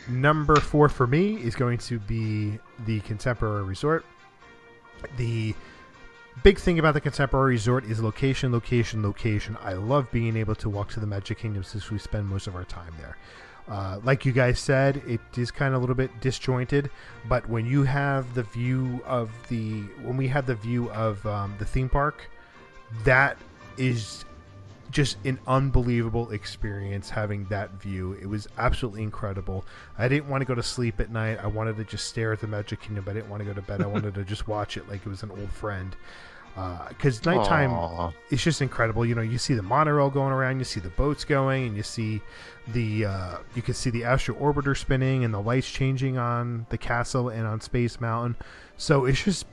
[0.08, 4.06] number four for me is going to be the Contemporary Resort.
[5.18, 5.56] The
[6.44, 9.58] big thing about the Contemporary Resort is location, location, location.
[9.64, 12.56] I love being able to walk to the Magic Kingdom since we spend most of
[12.56, 13.18] our time there.
[13.70, 16.90] Uh, like you guys said, it is kind of a little bit disjointed,
[17.28, 21.54] but when you have the view of the when we had the view of um,
[21.60, 22.30] the theme park,
[23.04, 23.38] that
[23.78, 24.26] is
[24.92, 28.14] just an unbelievable experience having that view.
[28.14, 29.64] It was absolutely incredible.
[29.98, 31.38] I didn't want to go to sleep at night.
[31.42, 33.06] I wanted to just stare at the Magic Kingdom.
[33.08, 33.82] I didn't want to go to bed.
[33.82, 35.96] I wanted to just watch it like it was an old friend.
[36.90, 38.12] Because nighttime, Aw.
[38.30, 39.06] it's just incredible.
[39.06, 41.84] You know, you see the monorail going around, you see the boats going, and you
[41.84, 42.22] see
[42.68, 46.78] the uh, you can see the astro orbiter spinning and the lights changing on the
[46.78, 48.36] castle and on Space Mountain.
[48.78, 49.46] So it's just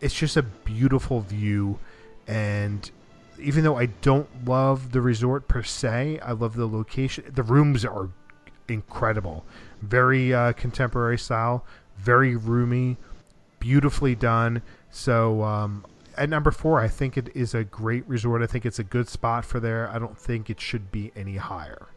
[0.00, 1.78] it's just a beautiful view,
[2.26, 2.90] and
[3.38, 7.24] even though I don't love the resort per se, I love the location.
[7.34, 8.08] The rooms are
[8.68, 9.44] incredible,
[9.82, 11.64] very uh, contemporary style,
[11.98, 12.96] very roomy,
[13.58, 14.62] beautifully done.
[14.90, 15.84] So um,
[16.20, 18.42] at number four, I think it is a great resort.
[18.42, 19.88] I think it's a good spot for there.
[19.88, 21.88] I don't think it should be any higher.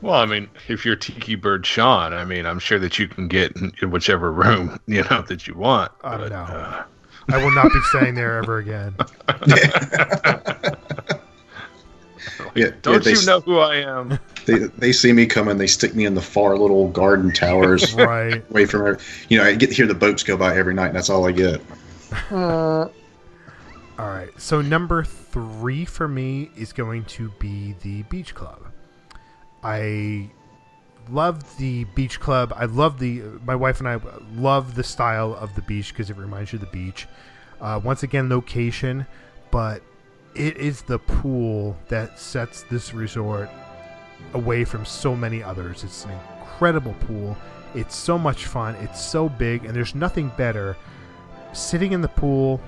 [0.00, 3.26] Well, I mean, if you're Tiki Bird Sean, I mean, I'm sure that you can
[3.26, 5.90] get in in whichever room you know that you want.
[6.04, 6.36] Uh, but, no.
[6.36, 6.84] uh,
[7.30, 8.94] I will not be staying there ever again.
[12.54, 14.18] Yeah, don't yeah, you they, know who I am?
[14.46, 15.58] They, they see me coming.
[15.58, 18.48] They stick me in the far little garden towers, right.
[18.50, 18.86] away from.
[18.86, 21.10] every- You know, I get to hear the boats go by every night, and that's
[21.10, 21.60] all I get.
[22.30, 22.90] All
[23.98, 24.30] right.
[24.38, 28.66] So number three for me is going to be the beach club.
[29.62, 30.30] I
[31.10, 32.52] love the beach club.
[32.54, 34.00] I love the my wife and I
[34.34, 37.08] love the style of the beach because it reminds you of the beach.
[37.60, 39.04] Uh, once again, location,
[39.50, 39.82] but
[40.34, 43.50] it is the pool that sets this resort
[44.34, 45.82] away from so many others.
[45.82, 47.36] It's an incredible pool.
[47.74, 48.76] It's so much fun.
[48.76, 50.76] It's so big, and there's nothing better
[51.52, 52.60] sitting in the pool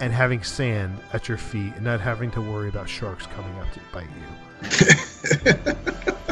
[0.00, 3.70] and having sand at your feet and not having to worry about sharks coming up
[3.72, 4.38] to bite you.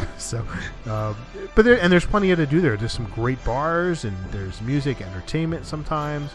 [0.17, 0.45] so,
[0.85, 1.15] um,
[1.55, 2.77] but there and there's plenty to do there.
[2.77, 6.31] There's some great bars and there's music, entertainment sometimes.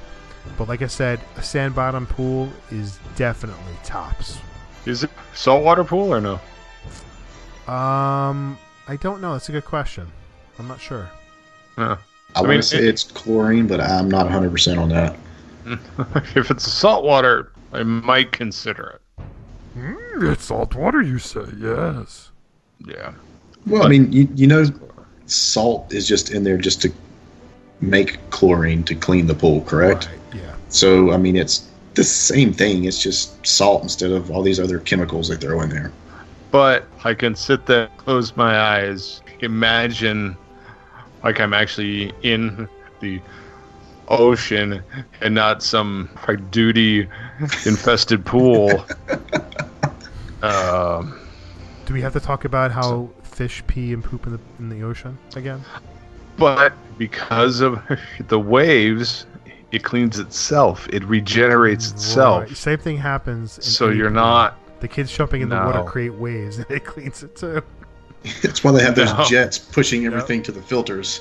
[0.59, 4.39] But like I said, a sand bottom pool is definitely tops.
[4.87, 6.35] Is it saltwater pool or no?
[7.73, 9.35] Um, I don't know.
[9.35, 10.11] That's a good question.
[10.59, 11.09] I'm not sure.
[11.79, 11.97] No.
[12.35, 15.17] I, mean, want to say it- it's chlorine, but I'm not 100 percent on that.
[16.35, 19.25] if it's salt water, I might consider it.
[19.79, 21.45] Mm, it's salt water, you say?
[21.59, 22.31] Yes.
[22.87, 23.13] Yeah.
[23.67, 24.65] Well, I mean, you you know,
[25.27, 26.93] salt is just in there just to
[27.81, 30.07] make chlorine to clean the pool, correct?
[30.09, 30.41] Right.
[30.43, 30.55] Yeah.
[30.69, 32.85] So, I mean, it's the same thing.
[32.85, 35.93] It's just salt instead of all these other chemicals they throw in there.
[36.51, 40.37] But I can sit there, close my eyes, imagine
[41.25, 42.69] like I'm actually in
[43.01, 43.21] the
[44.09, 44.83] ocean
[45.21, 47.09] and not some like duty
[47.65, 48.85] infested pool.
[50.43, 51.19] um,
[51.87, 54.83] Do we have to talk about how fish pee and poop in the in the
[54.83, 55.63] ocean again?
[56.37, 57.81] but because of
[58.29, 59.27] the waves,
[59.71, 60.89] it cleans itself.
[60.91, 62.45] It regenerates itself.
[62.49, 62.57] Right.
[62.57, 63.59] Same thing happens.
[63.59, 64.15] in So you're pool.
[64.17, 64.59] not.
[64.81, 67.63] The kids jumping in the water create waves, and it cleans it too.
[68.43, 69.25] That's why they have those No.
[69.25, 71.21] jets pushing everything to the filters.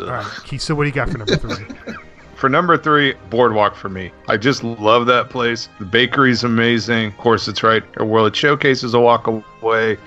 [0.00, 0.60] All right, Keith.
[0.62, 1.66] So what do you got for number three?
[2.36, 4.12] for number three, Boardwalk for me.
[4.28, 5.68] I just love that place.
[5.78, 7.06] The bakery's amazing.
[7.08, 9.98] Of course, it's right where World Showcase is a walk away.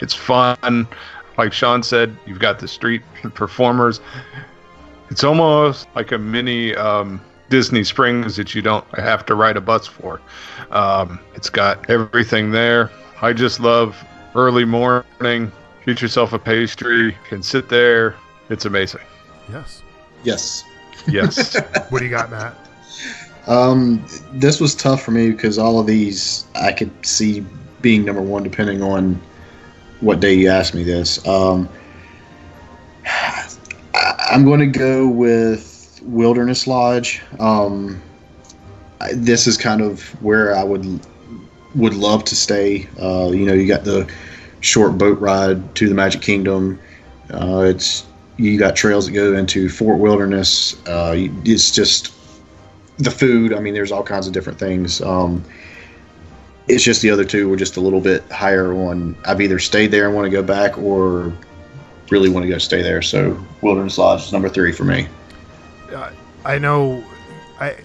[0.00, 0.86] It's fun.
[1.38, 3.02] Like Sean said, you've got the street
[3.34, 4.00] performers.
[5.10, 9.60] It's almost like a mini um, Disney Springs that you don't have to ride a
[9.60, 10.20] bus for.
[10.70, 12.90] Um, it's got everything there.
[13.22, 13.96] I just love
[14.34, 15.50] early morning.
[15.86, 18.16] Get yourself a pastry, can sit there.
[18.48, 19.00] It's amazing.
[19.50, 19.82] Yes.
[20.24, 20.64] Yes.
[21.08, 21.56] Yes.
[21.90, 22.56] What do you got, Matt?
[23.46, 27.44] Um, this was tough for me because all of these I could see
[27.80, 29.20] being number one depending on
[30.00, 31.26] what day you asked me this.
[31.26, 31.68] Um,
[33.06, 33.50] I,
[34.30, 37.22] I'm going to go with Wilderness Lodge.
[37.40, 38.00] Um,
[39.00, 41.00] I, this is kind of where I would
[41.74, 42.88] would love to stay.
[43.00, 44.10] Uh, you know, you got the
[44.60, 46.80] short boat ride to the Magic Kingdom.
[47.32, 48.06] Uh, it's
[48.36, 50.74] you got trails that go into Fort Wilderness.
[50.86, 52.12] Uh, it's just
[52.98, 53.52] the food.
[53.52, 55.00] I mean, there's all kinds of different things.
[55.00, 55.44] Um,
[56.68, 59.16] it's just the other two were just a little bit higher on.
[59.24, 61.32] I've either stayed there and want to go back, or
[62.10, 63.02] really want to go stay there.
[63.02, 65.06] So Wilderness Lodge is number three for me.
[65.92, 66.10] Uh,
[66.44, 67.04] I know,
[67.58, 67.76] I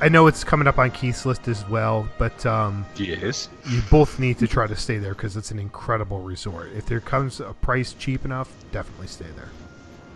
[0.00, 3.48] I know it's coming up on Keith's list as well, but um, yes.
[3.68, 6.70] you both need to try to stay there because it's an incredible resort.
[6.76, 9.48] If there comes a price cheap enough, definitely stay there.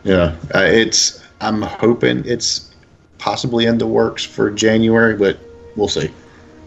[0.04, 1.24] Yeah, uh, it's.
[1.40, 2.74] I'm hoping it's
[3.18, 5.38] possibly in the works for January, but
[5.76, 6.10] we'll see.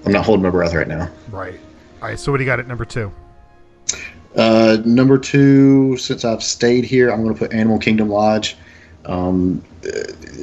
[0.06, 1.10] I'm not holding my breath right now.
[1.30, 1.60] Right.
[2.02, 2.20] All right.
[2.20, 3.12] So what do you got at number two?
[4.36, 8.56] Uh, number two, since I've stayed here, I'm going to put Animal Kingdom Lodge.
[9.06, 9.64] Um,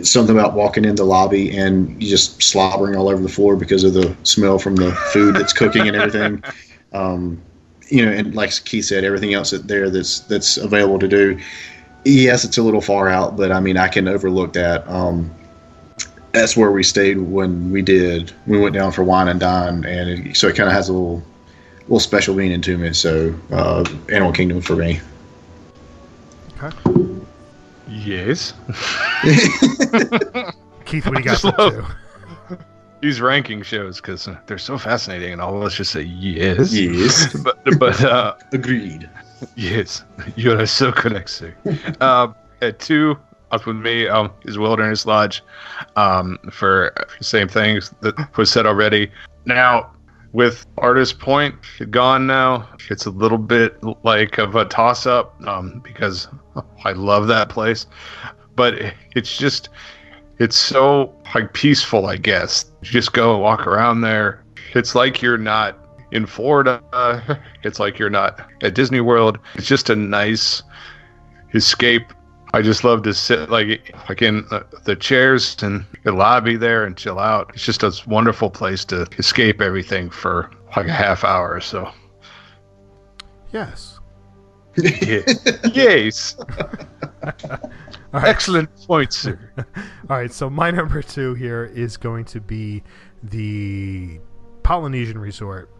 [0.02, 3.84] something about walking in the lobby and you just slobbering all over the floor because
[3.84, 6.42] of the smell from the food that's cooking and everything.
[6.90, 7.38] Um,
[7.90, 11.38] you know, and like Keith said, everything else that there that's that's available to do.
[12.04, 14.88] Yes, it's a little far out, but I mean, I can overlook that.
[14.88, 15.30] Um,
[16.32, 18.32] that's where we stayed when we did.
[18.46, 20.92] We went down for wine and dine, and it, so it kind of has a
[20.92, 21.22] little
[21.82, 22.92] little special meaning to me.
[22.92, 25.00] So, uh, Animal Kingdom for me.
[26.62, 27.07] Okay.
[27.88, 28.52] Yes.
[30.84, 32.56] Keith, what do you got Just for love- two?
[33.00, 36.72] These ranking shows because they're so fascinating, and I'll let's just say yes.
[36.72, 37.32] Yes.
[37.44, 39.08] but but uh, Agreed.
[39.54, 40.02] yes,
[40.34, 41.54] you are so correct, sir.
[42.00, 42.26] uh,
[42.60, 43.16] at two,
[43.52, 45.44] up with me um, is Wilderness Lodge.
[45.94, 49.12] Um, for same things that was said already.
[49.44, 49.92] Now,
[50.32, 51.54] with Artist Point
[51.90, 56.28] gone now, it's a little bit like of a toss up um, because
[56.84, 57.86] I love that place,
[58.54, 58.74] but
[59.14, 59.70] it's just
[60.38, 62.06] it's so like peaceful.
[62.06, 64.44] I guess you just go and walk around there.
[64.74, 65.78] It's like you're not
[66.12, 66.82] in Florida.
[67.64, 69.38] It's like you're not at Disney World.
[69.56, 70.62] It's just a nice
[71.54, 72.12] escape.
[72.54, 74.46] I just love to sit like like in
[74.84, 77.50] the, chairs and the lobby there and chill out.
[77.54, 81.90] It's just a wonderful place to escape everything for like a half hour or so.
[83.52, 83.94] Yes.
[85.02, 85.22] Yeah.
[85.74, 86.36] yes.
[88.10, 88.28] Right.
[88.28, 89.52] Excellent point, sir.
[89.76, 90.32] All right.
[90.32, 92.82] So my number two here is going to be
[93.22, 94.18] the
[94.62, 95.70] Polynesian Resort,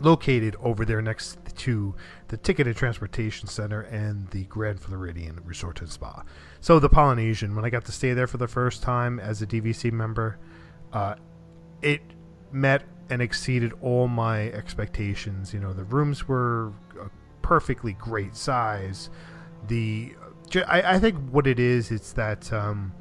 [0.00, 1.94] located over there next to
[2.28, 6.22] the Ticket and Transportation Center and the Grand Floridian Resort and Spa.
[6.60, 9.46] So the Polynesian, when I got to stay there for the first time as a
[9.46, 10.38] DVC member,
[10.92, 11.16] uh,
[11.80, 12.02] it
[12.50, 15.52] met and exceeded all my expectations.
[15.52, 17.10] You know, the rooms were a
[17.42, 19.10] perfectly great size.
[19.68, 20.14] The
[20.66, 22.92] I, I think what it is, it's that um,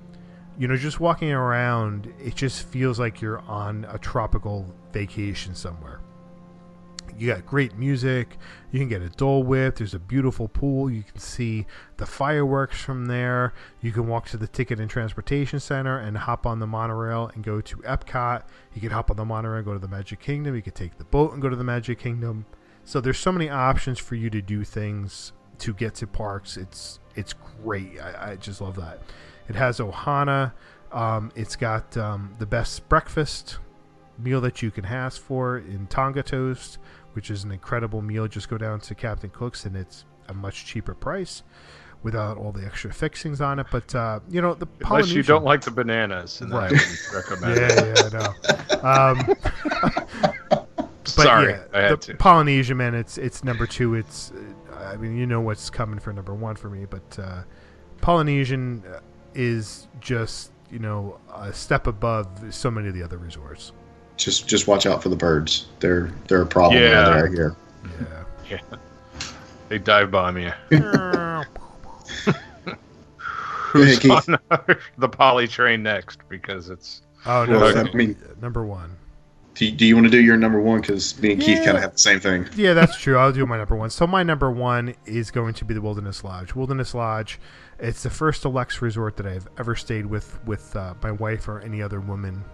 [0.57, 6.00] you know, just walking around, it just feels like you're on a tropical vacation somewhere.
[7.17, 8.37] You got great music.
[8.71, 9.77] You can get a Dole Whip.
[9.77, 10.89] There's a beautiful pool.
[10.89, 11.65] You can see
[11.97, 13.53] the fireworks from there.
[13.81, 17.43] You can walk to the Ticket and Transportation Center and hop on the monorail and
[17.43, 18.43] go to Epcot.
[18.73, 20.55] You can hop on the monorail and go to the Magic Kingdom.
[20.55, 22.45] You could take the boat and go to the Magic Kingdom.
[22.83, 26.57] So there's so many options for you to do things to get to parks.
[26.57, 27.99] It's it's great.
[27.99, 29.01] I, I just love that.
[29.47, 30.53] It has Ohana.
[30.91, 33.59] Um, it's got um, the best breakfast
[34.17, 36.77] meal that you can ask for in Tonga Toast,
[37.13, 38.27] which is an incredible meal.
[38.27, 41.43] Just go down to Captain Cook's and it's a much cheaper price
[42.03, 43.67] without all the extra fixings on it.
[43.71, 46.71] But uh, you know the Unless you don't like the bananas, and Right.
[46.73, 47.71] I recommend it.
[47.71, 48.09] yeah, yeah,
[48.81, 49.27] I know.
[49.29, 49.35] Um,
[51.03, 52.15] but Sorry, yeah, I had the to.
[52.15, 53.95] Polynesian man, it's it's number two.
[53.95, 54.31] It's,
[54.75, 57.41] I mean, you know what's coming for number one for me, but uh,
[58.01, 58.83] Polynesian
[59.33, 63.73] is just you know a step above so many of the other resorts.
[64.21, 65.65] Just just watch out for the birds.
[65.79, 67.09] They're they're a problem Yeah.
[67.09, 67.55] when they're here.
[68.47, 68.59] Yeah.
[68.71, 68.77] yeah.
[69.67, 70.51] They dive bomb you.
[73.71, 74.11] who's Keith.
[74.11, 74.37] on
[74.97, 78.95] the poly train next because it's Oh no, Well, so- I mean- number one.
[79.53, 80.79] Do you, do you want to do your number one?
[80.79, 82.47] Because me and Keith kind of have the same thing.
[82.55, 83.17] Yeah, that's true.
[83.17, 83.89] I'll do my number one.
[83.89, 86.55] So my number one is going to be the Wilderness Lodge.
[86.55, 87.37] Wilderness Lodge.
[87.77, 91.59] It's the first deluxe resort that I've ever stayed with with uh, my wife or
[91.59, 92.45] any other woman,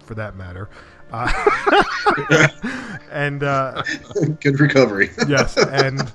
[0.00, 0.68] for that matter.
[1.12, 2.48] Uh,
[3.12, 3.82] and uh,
[4.40, 5.10] Good recovery.
[5.28, 6.12] yes, and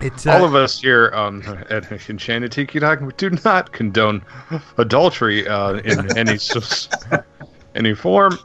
[0.00, 3.00] it's uh, all of us here um, at Enchanted Tiki Talk.
[3.00, 4.22] We do not condone
[4.78, 6.38] adultery uh, in any
[7.74, 8.38] any form.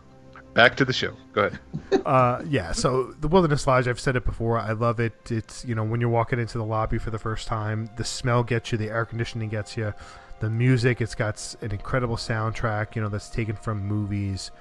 [0.53, 1.13] Back to the show.
[1.33, 1.59] Go ahead.
[2.05, 4.57] uh, yeah, so the Wilderness Lodge, I've said it before.
[4.57, 5.29] I love it.
[5.29, 8.41] It's, you know, when you're walking into the lobby for the first time, the smell
[8.41, 9.93] gets you, the air conditioning gets you,
[10.39, 14.51] the music, it's got an incredible soundtrack, you know, that's taken from movies.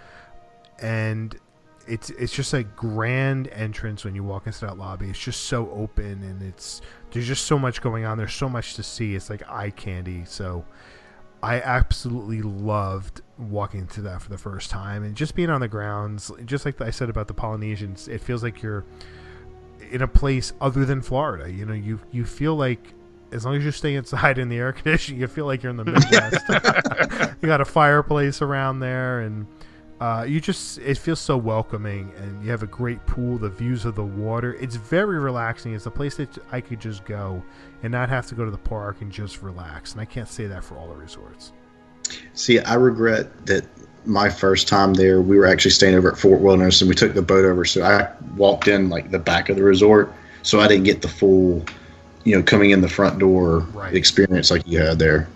[0.81, 1.39] And
[1.87, 5.09] it's it's just a grand entrance when you walk into that lobby.
[5.09, 8.19] It's just so open and it's there's just so much going on.
[8.19, 9.15] There's so much to see.
[9.15, 10.25] It's like eye candy.
[10.25, 10.65] So
[11.43, 15.69] I absolutely loved walking to that for the first time and just being on the
[15.69, 16.31] grounds.
[16.47, 18.85] Just like I said about the Polynesians, it feels like you're
[19.91, 21.51] in a place other than Florida.
[21.53, 22.95] You know, you you feel like
[23.33, 25.77] as long as you stay inside in the air conditioning, you feel like you're in
[25.77, 27.37] the Midwest.
[27.43, 29.47] you got a fireplace around there, and
[30.01, 33.39] uh, you just it feels so welcoming, and you have a great pool.
[33.39, 35.75] The views of the water, it's very relaxing.
[35.75, 37.43] It's a place that I could just go
[37.83, 39.93] and not have to go to the park and just relax.
[39.93, 41.53] And I can't say that for all the resorts.
[42.35, 43.65] See, I regret that
[44.05, 47.15] my first time there, we were actually staying over at Fort Wilderness and we took
[47.15, 47.65] the boat over.
[47.65, 50.13] So I walked in like the back of the resort.
[50.43, 51.65] So I didn't get the full,
[52.25, 53.95] you know, coming in the front door Right.
[53.95, 55.29] experience like you had there.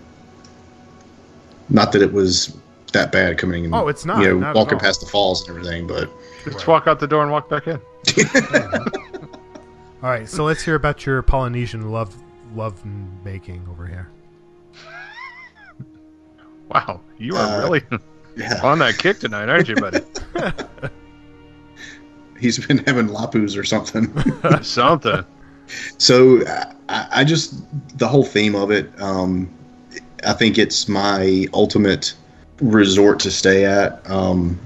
[1.69, 2.55] Not that it was
[2.93, 3.73] that bad coming in.
[3.73, 6.09] Oh, it's not, You know, not walking past the falls and everything, but
[6.45, 7.79] Let's walk out the door and walk back in.
[10.01, 12.15] All right, so let's hear about your Polynesian love
[12.55, 12.81] love
[13.23, 14.09] making over here.
[16.69, 17.81] Wow, you are Uh, really
[18.37, 19.99] yeah, on that kick tonight, aren't you, buddy?
[22.39, 24.07] he's been having lapus or something.
[24.61, 25.25] Something.
[25.97, 27.55] So I, I just
[27.97, 28.89] the whole theme of it.
[29.01, 29.49] Um,
[30.25, 32.13] I think it's my ultimate
[32.61, 34.07] resort to stay at.
[34.09, 34.59] Um,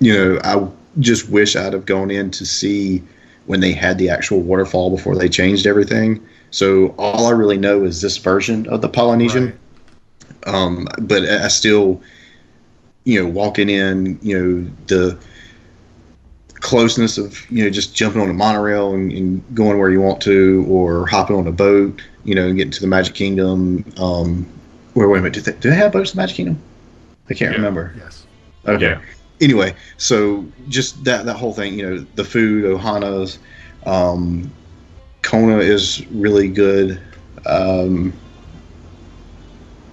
[0.00, 0.66] you know, I
[1.00, 3.02] just wish I'd have gone in to see
[3.46, 6.24] when they had the actual waterfall before they changed everything.
[6.50, 9.58] So all I really know is this version of the Polynesian.
[10.46, 10.54] Right.
[10.54, 12.00] Um, but I still,
[13.04, 15.18] you know, walking in, you know, the
[16.60, 20.20] closeness of you know just jumping on a monorail and, and going where you want
[20.22, 23.84] to, or hopping on a boat, you know, and getting to the Magic Kingdom.
[23.96, 24.46] Um,
[24.94, 26.60] where wait a minute, do they, do they have boats in the Magic Kingdom?
[27.30, 27.56] I can't Yeah.
[27.56, 27.92] remember.
[27.98, 28.24] Yes.
[28.66, 28.90] Okay.
[28.90, 29.00] Yeah.
[29.40, 33.38] Anyway, so just that that whole thing, you know, the food, Ohana's,
[33.86, 34.50] um,
[35.22, 37.00] Kona is really good.
[37.46, 38.12] Um,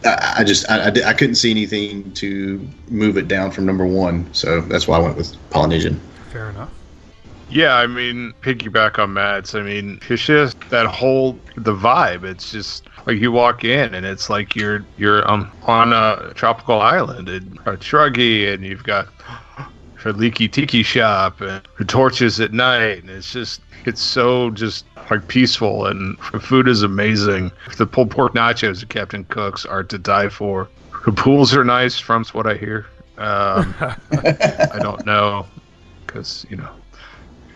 [0.04, 3.86] I, I just I, I, I couldn't see anything to move it down from number
[3.86, 6.00] one, so that's why I went with Polynesian.
[6.32, 6.70] Fair enough.
[7.50, 9.54] Yeah, I mean, piggyback on Matt's.
[9.54, 12.24] I mean, it's just that whole the vibe.
[12.24, 16.82] It's just like you walk in and it's like you're you're um on a tropical
[16.82, 19.08] island and a truggy and you've got
[20.06, 25.28] a leaky tiki shop and torches at night and it's just it's so just like
[25.28, 27.52] peaceful and the food is amazing.
[27.78, 30.68] The pulled pork nachos at Captain Cook's are to die for.
[31.06, 32.88] The pools are nice, from what I hear.
[33.18, 35.46] Um, I don't know
[36.06, 36.70] because you know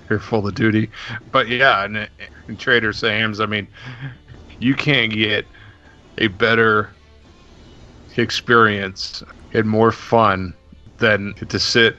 [0.10, 0.90] you're full of duty.
[1.32, 2.10] But yeah, and,
[2.48, 3.68] and Trader Sam's, I mean,
[4.60, 5.46] you can't get
[6.18, 6.90] a better
[8.18, 10.54] experience and more fun
[10.98, 11.96] than to sit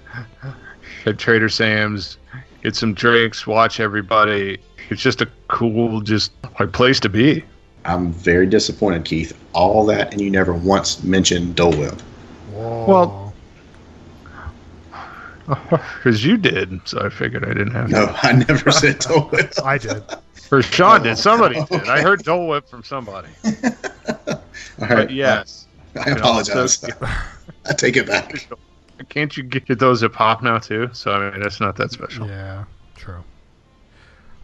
[1.07, 2.19] at Trader Sam's,
[2.63, 4.59] get some drinks, watch everybody.
[4.91, 7.45] It's just a cool, just like place to be.
[7.87, 9.39] I'm very disappointed, Keith.
[9.55, 12.01] All that, and you never once mentioned Dole Whip.
[12.53, 12.85] Whoa.
[12.87, 13.27] Well-
[15.97, 17.93] Because you did, so I figured I didn't have to.
[17.93, 19.53] No, I never said Dole Whip.
[19.65, 20.03] I did.
[20.53, 21.17] Or Sean did.
[21.17, 21.89] Somebody did.
[21.89, 23.29] I heard Dole Whip from somebody.
[23.45, 24.43] All
[24.79, 25.67] But right, yes.
[25.97, 26.85] I apologize.
[27.69, 28.49] I take it back.
[29.09, 30.91] Can't you get those at Pop now too?
[30.93, 32.27] So I mean, that's not that special.
[32.27, 33.23] Yeah, true.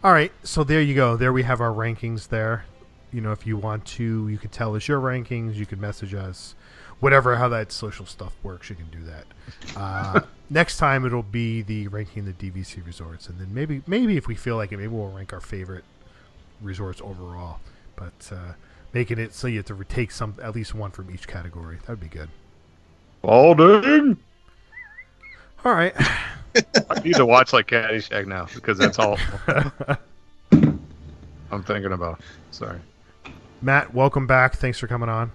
[0.03, 1.17] All right, so there you go.
[1.17, 2.29] There we have our rankings.
[2.29, 2.65] There,
[3.11, 5.55] you know, if you want to, you can tell us your rankings.
[5.55, 6.55] You can message us,
[6.99, 8.69] whatever how that social stuff works.
[8.69, 9.25] You can do that.
[9.75, 14.27] Uh, next time it'll be the ranking the DVC resorts, and then maybe maybe if
[14.27, 15.83] we feel like it, maybe we'll rank our favorite
[16.61, 17.59] resorts overall.
[17.95, 18.53] But uh,
[18.93, 21.77] making it so you have to take some at least one from each category.
[21.81, 22.29] That'd be good.
[23.21, 24.17] Balding.
[25.65, 25.93] All right.
[26.89, 29.17] I need to watch like Caddyshack now because that's all
[31.51, 32.21] I'm thinking about.
[32.51, 32.79] Sorry.
[33.61, 34.55] Matt, welcome back.
[34.55, 35.31] Thanks for coming on.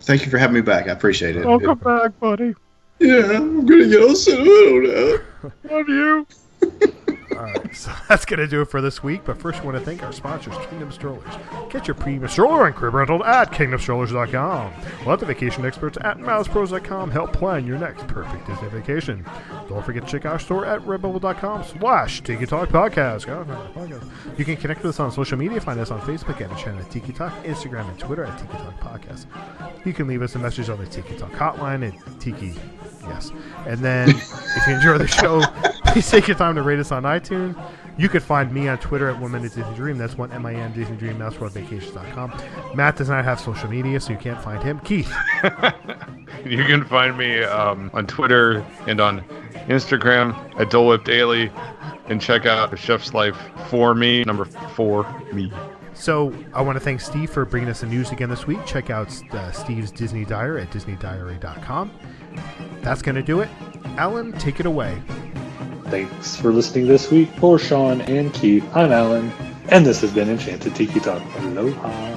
[0.00, 0.88] Thank you for having me back.
[0.88, 1.44] I appreciate it.
[1.44, 2.54] Welcome back, buddy.
[2.98, 5.52] Yeah, I'm gonna get all sentimental now.
[5.70, 6.26] Love you.
[7.38, 9.22] All right, so that's going to do it for this week.
[9.24, 11.34] But first, we want to thank our sponsors, Kingdom Strollers.
[11.70, 14.72] Get your premium stroller and crib rental at kingdomstrollers.com.
[15.06, 19.24] Let the vacation experts at mousepros.com help plan your next perfect Disney vacation.
[19.68, 23.28] Don't forget to check our store at redbubble.com slash Tiki Talk Podcast.
[24.36, 25.60] You can connect with us on social media.
[25.60, 28.52] Find us on Facebook at the channel at Tiki Talk, Instagram and Twitter at Tiki
[28.52, 29.26] Talk Podcast.
[29.86, 32.54] You can leave us a message on the Tiki Talk hotline at Tiki
[33.08, 33.32] Yes.
[33.66, 35.42] And then if you enjoy the show,
[35.92, 37.56] please take your time to rate us on iTunes.
[37.98, 39.98] You could find me on Twitter at One Minute Disney Dream.
[39.98, 42.32] That's one M I N Disney Dream, MouseWorldVacations.com.
[42.76, 44.78] Matt does not have social media, so you can't find him.
[44.80, 45.12] Keith.
[46.44, 49.20] you can find me um, on Twitter and on
[49.66, 51.50] Instagram at Dole Whip Daily.
[52.06, 53.36] And check out Chef's Life
[53.68, 55.52] for me, number four, me.
[55.98, 58.64] So I want to thank Steve for bringing us the news again this week.
[58.64, 61.90] Check out uh, Steve's Disney Diary at DisneyDiary.com.
[62.82, 63.48] That's going to do it.
[63.96, 65.02] Alan, take it away.
[65.86, 68.64] Thanks for listening this week for Sean and Keith.
[68.76, 69.32] I'm Alan,
[69.70, 71.22] and this has been Enchanted Tiki Talk.
[71.40, 72.14] Aloha.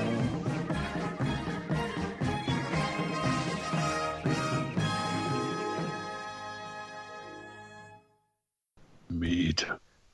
[9.09, 9.65] Meat.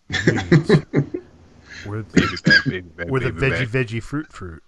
[1.88, 2.06] We're,
[3.08, 4.64] we're the veggie veggie fruit fruit.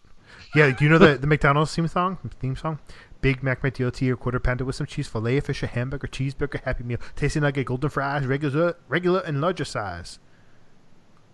[0.56, 2.18] Yeah, do you know the, the McDonald's theme song?
[2.40, 2.80] Theme song?
[3.22, 6.64] Big Mac McDLT or quarter pounder with some cheese, filet of fish, a hamburger, cheeseburger,
[6.64, 10.20] Happy Meal, tasty nugget, golden fries, regular, regular and larger size.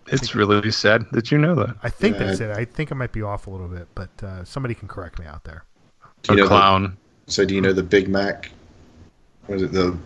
[0.08, 1.76] It's really sad that you know that.
[1.82, 2.50] I think that's it.
[2.50, 5.26] I think I might be off a little bit, but uh, somebody can correct me
[5.26, 5.64] out there.
[6.22, 6.96] Do you A know clown.
[7.24, 8.50] The, so do you know the Big Mac?
[9.48, 9.96] Was it the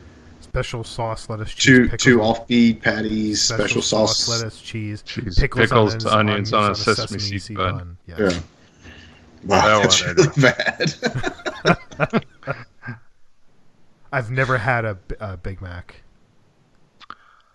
[0.51, 4.28] Special sauce, lettuce, cheese, two pickles, two off-feed patties, special, sauce?
[4.28, 7.96] lettuce, cheese, Cheese, pickles, pickles, onions, onions on a sesame seed bun.
[8.09, 8.18] Yes.
[8.18, 8.40] Yeah.
[9.44, 12.24] Wow, That that's I really bad.
[14.12, 16.03] I've never had a Big Mac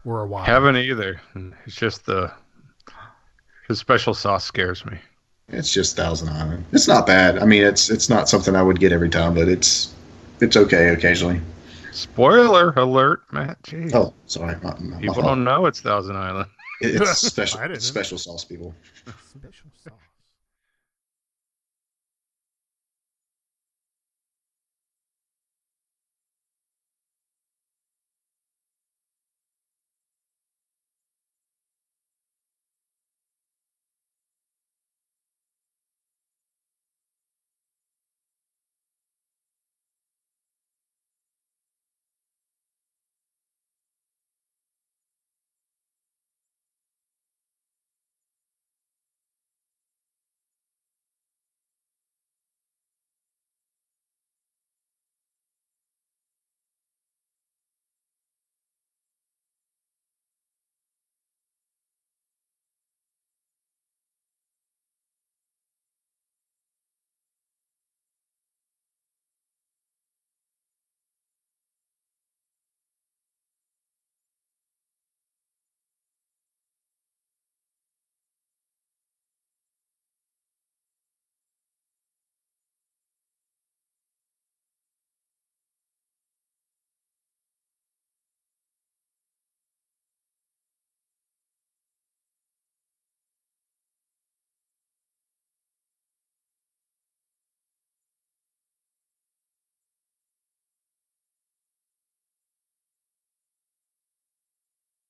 [0.06, 0.50] or a Whopper.
[0.50, 1.20] Haven't either.
[1.66, 2.32] It's just the
[3.68, 4.98] the special sauce scares me.
[5.50, 6.64] It's just Thousand Island.
[6.72, 7.40] It's not bad.
[7.40, 9.94] I mean, it's it's not something I would get every time, but it's
[10.40, 11.42] it's okay occasionally.
[11.96, 13.62] Spoiler alert, Matt.
[13.64, 13.96] Jeez.
[13.96, 14.58] Oh, sorry.
[14.62, 15.28] My, my People fault.
[15.28, 16.50] don't know it's Thousand Island.
[16.82, 18.76] It's special special sauce, people.
[19.30, 19.94] Special sauce.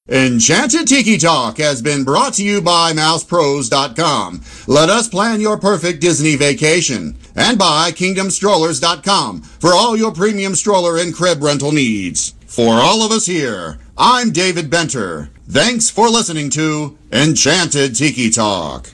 [0.07, 4.39] Enchanted Tiki Talk has been brought to you by MousePros.com.
[4.67, 7.17] Let us plan your perfect Disney vacation.
[7.35, 12.35] And by KingdomStrollers.com for all your premium stroller and crib rental needs.
[12.45, 15.29] For all of us here, I'm David Benter.
[15.49, 18.91] Thanks for listening to Enchanted Tiki Talk.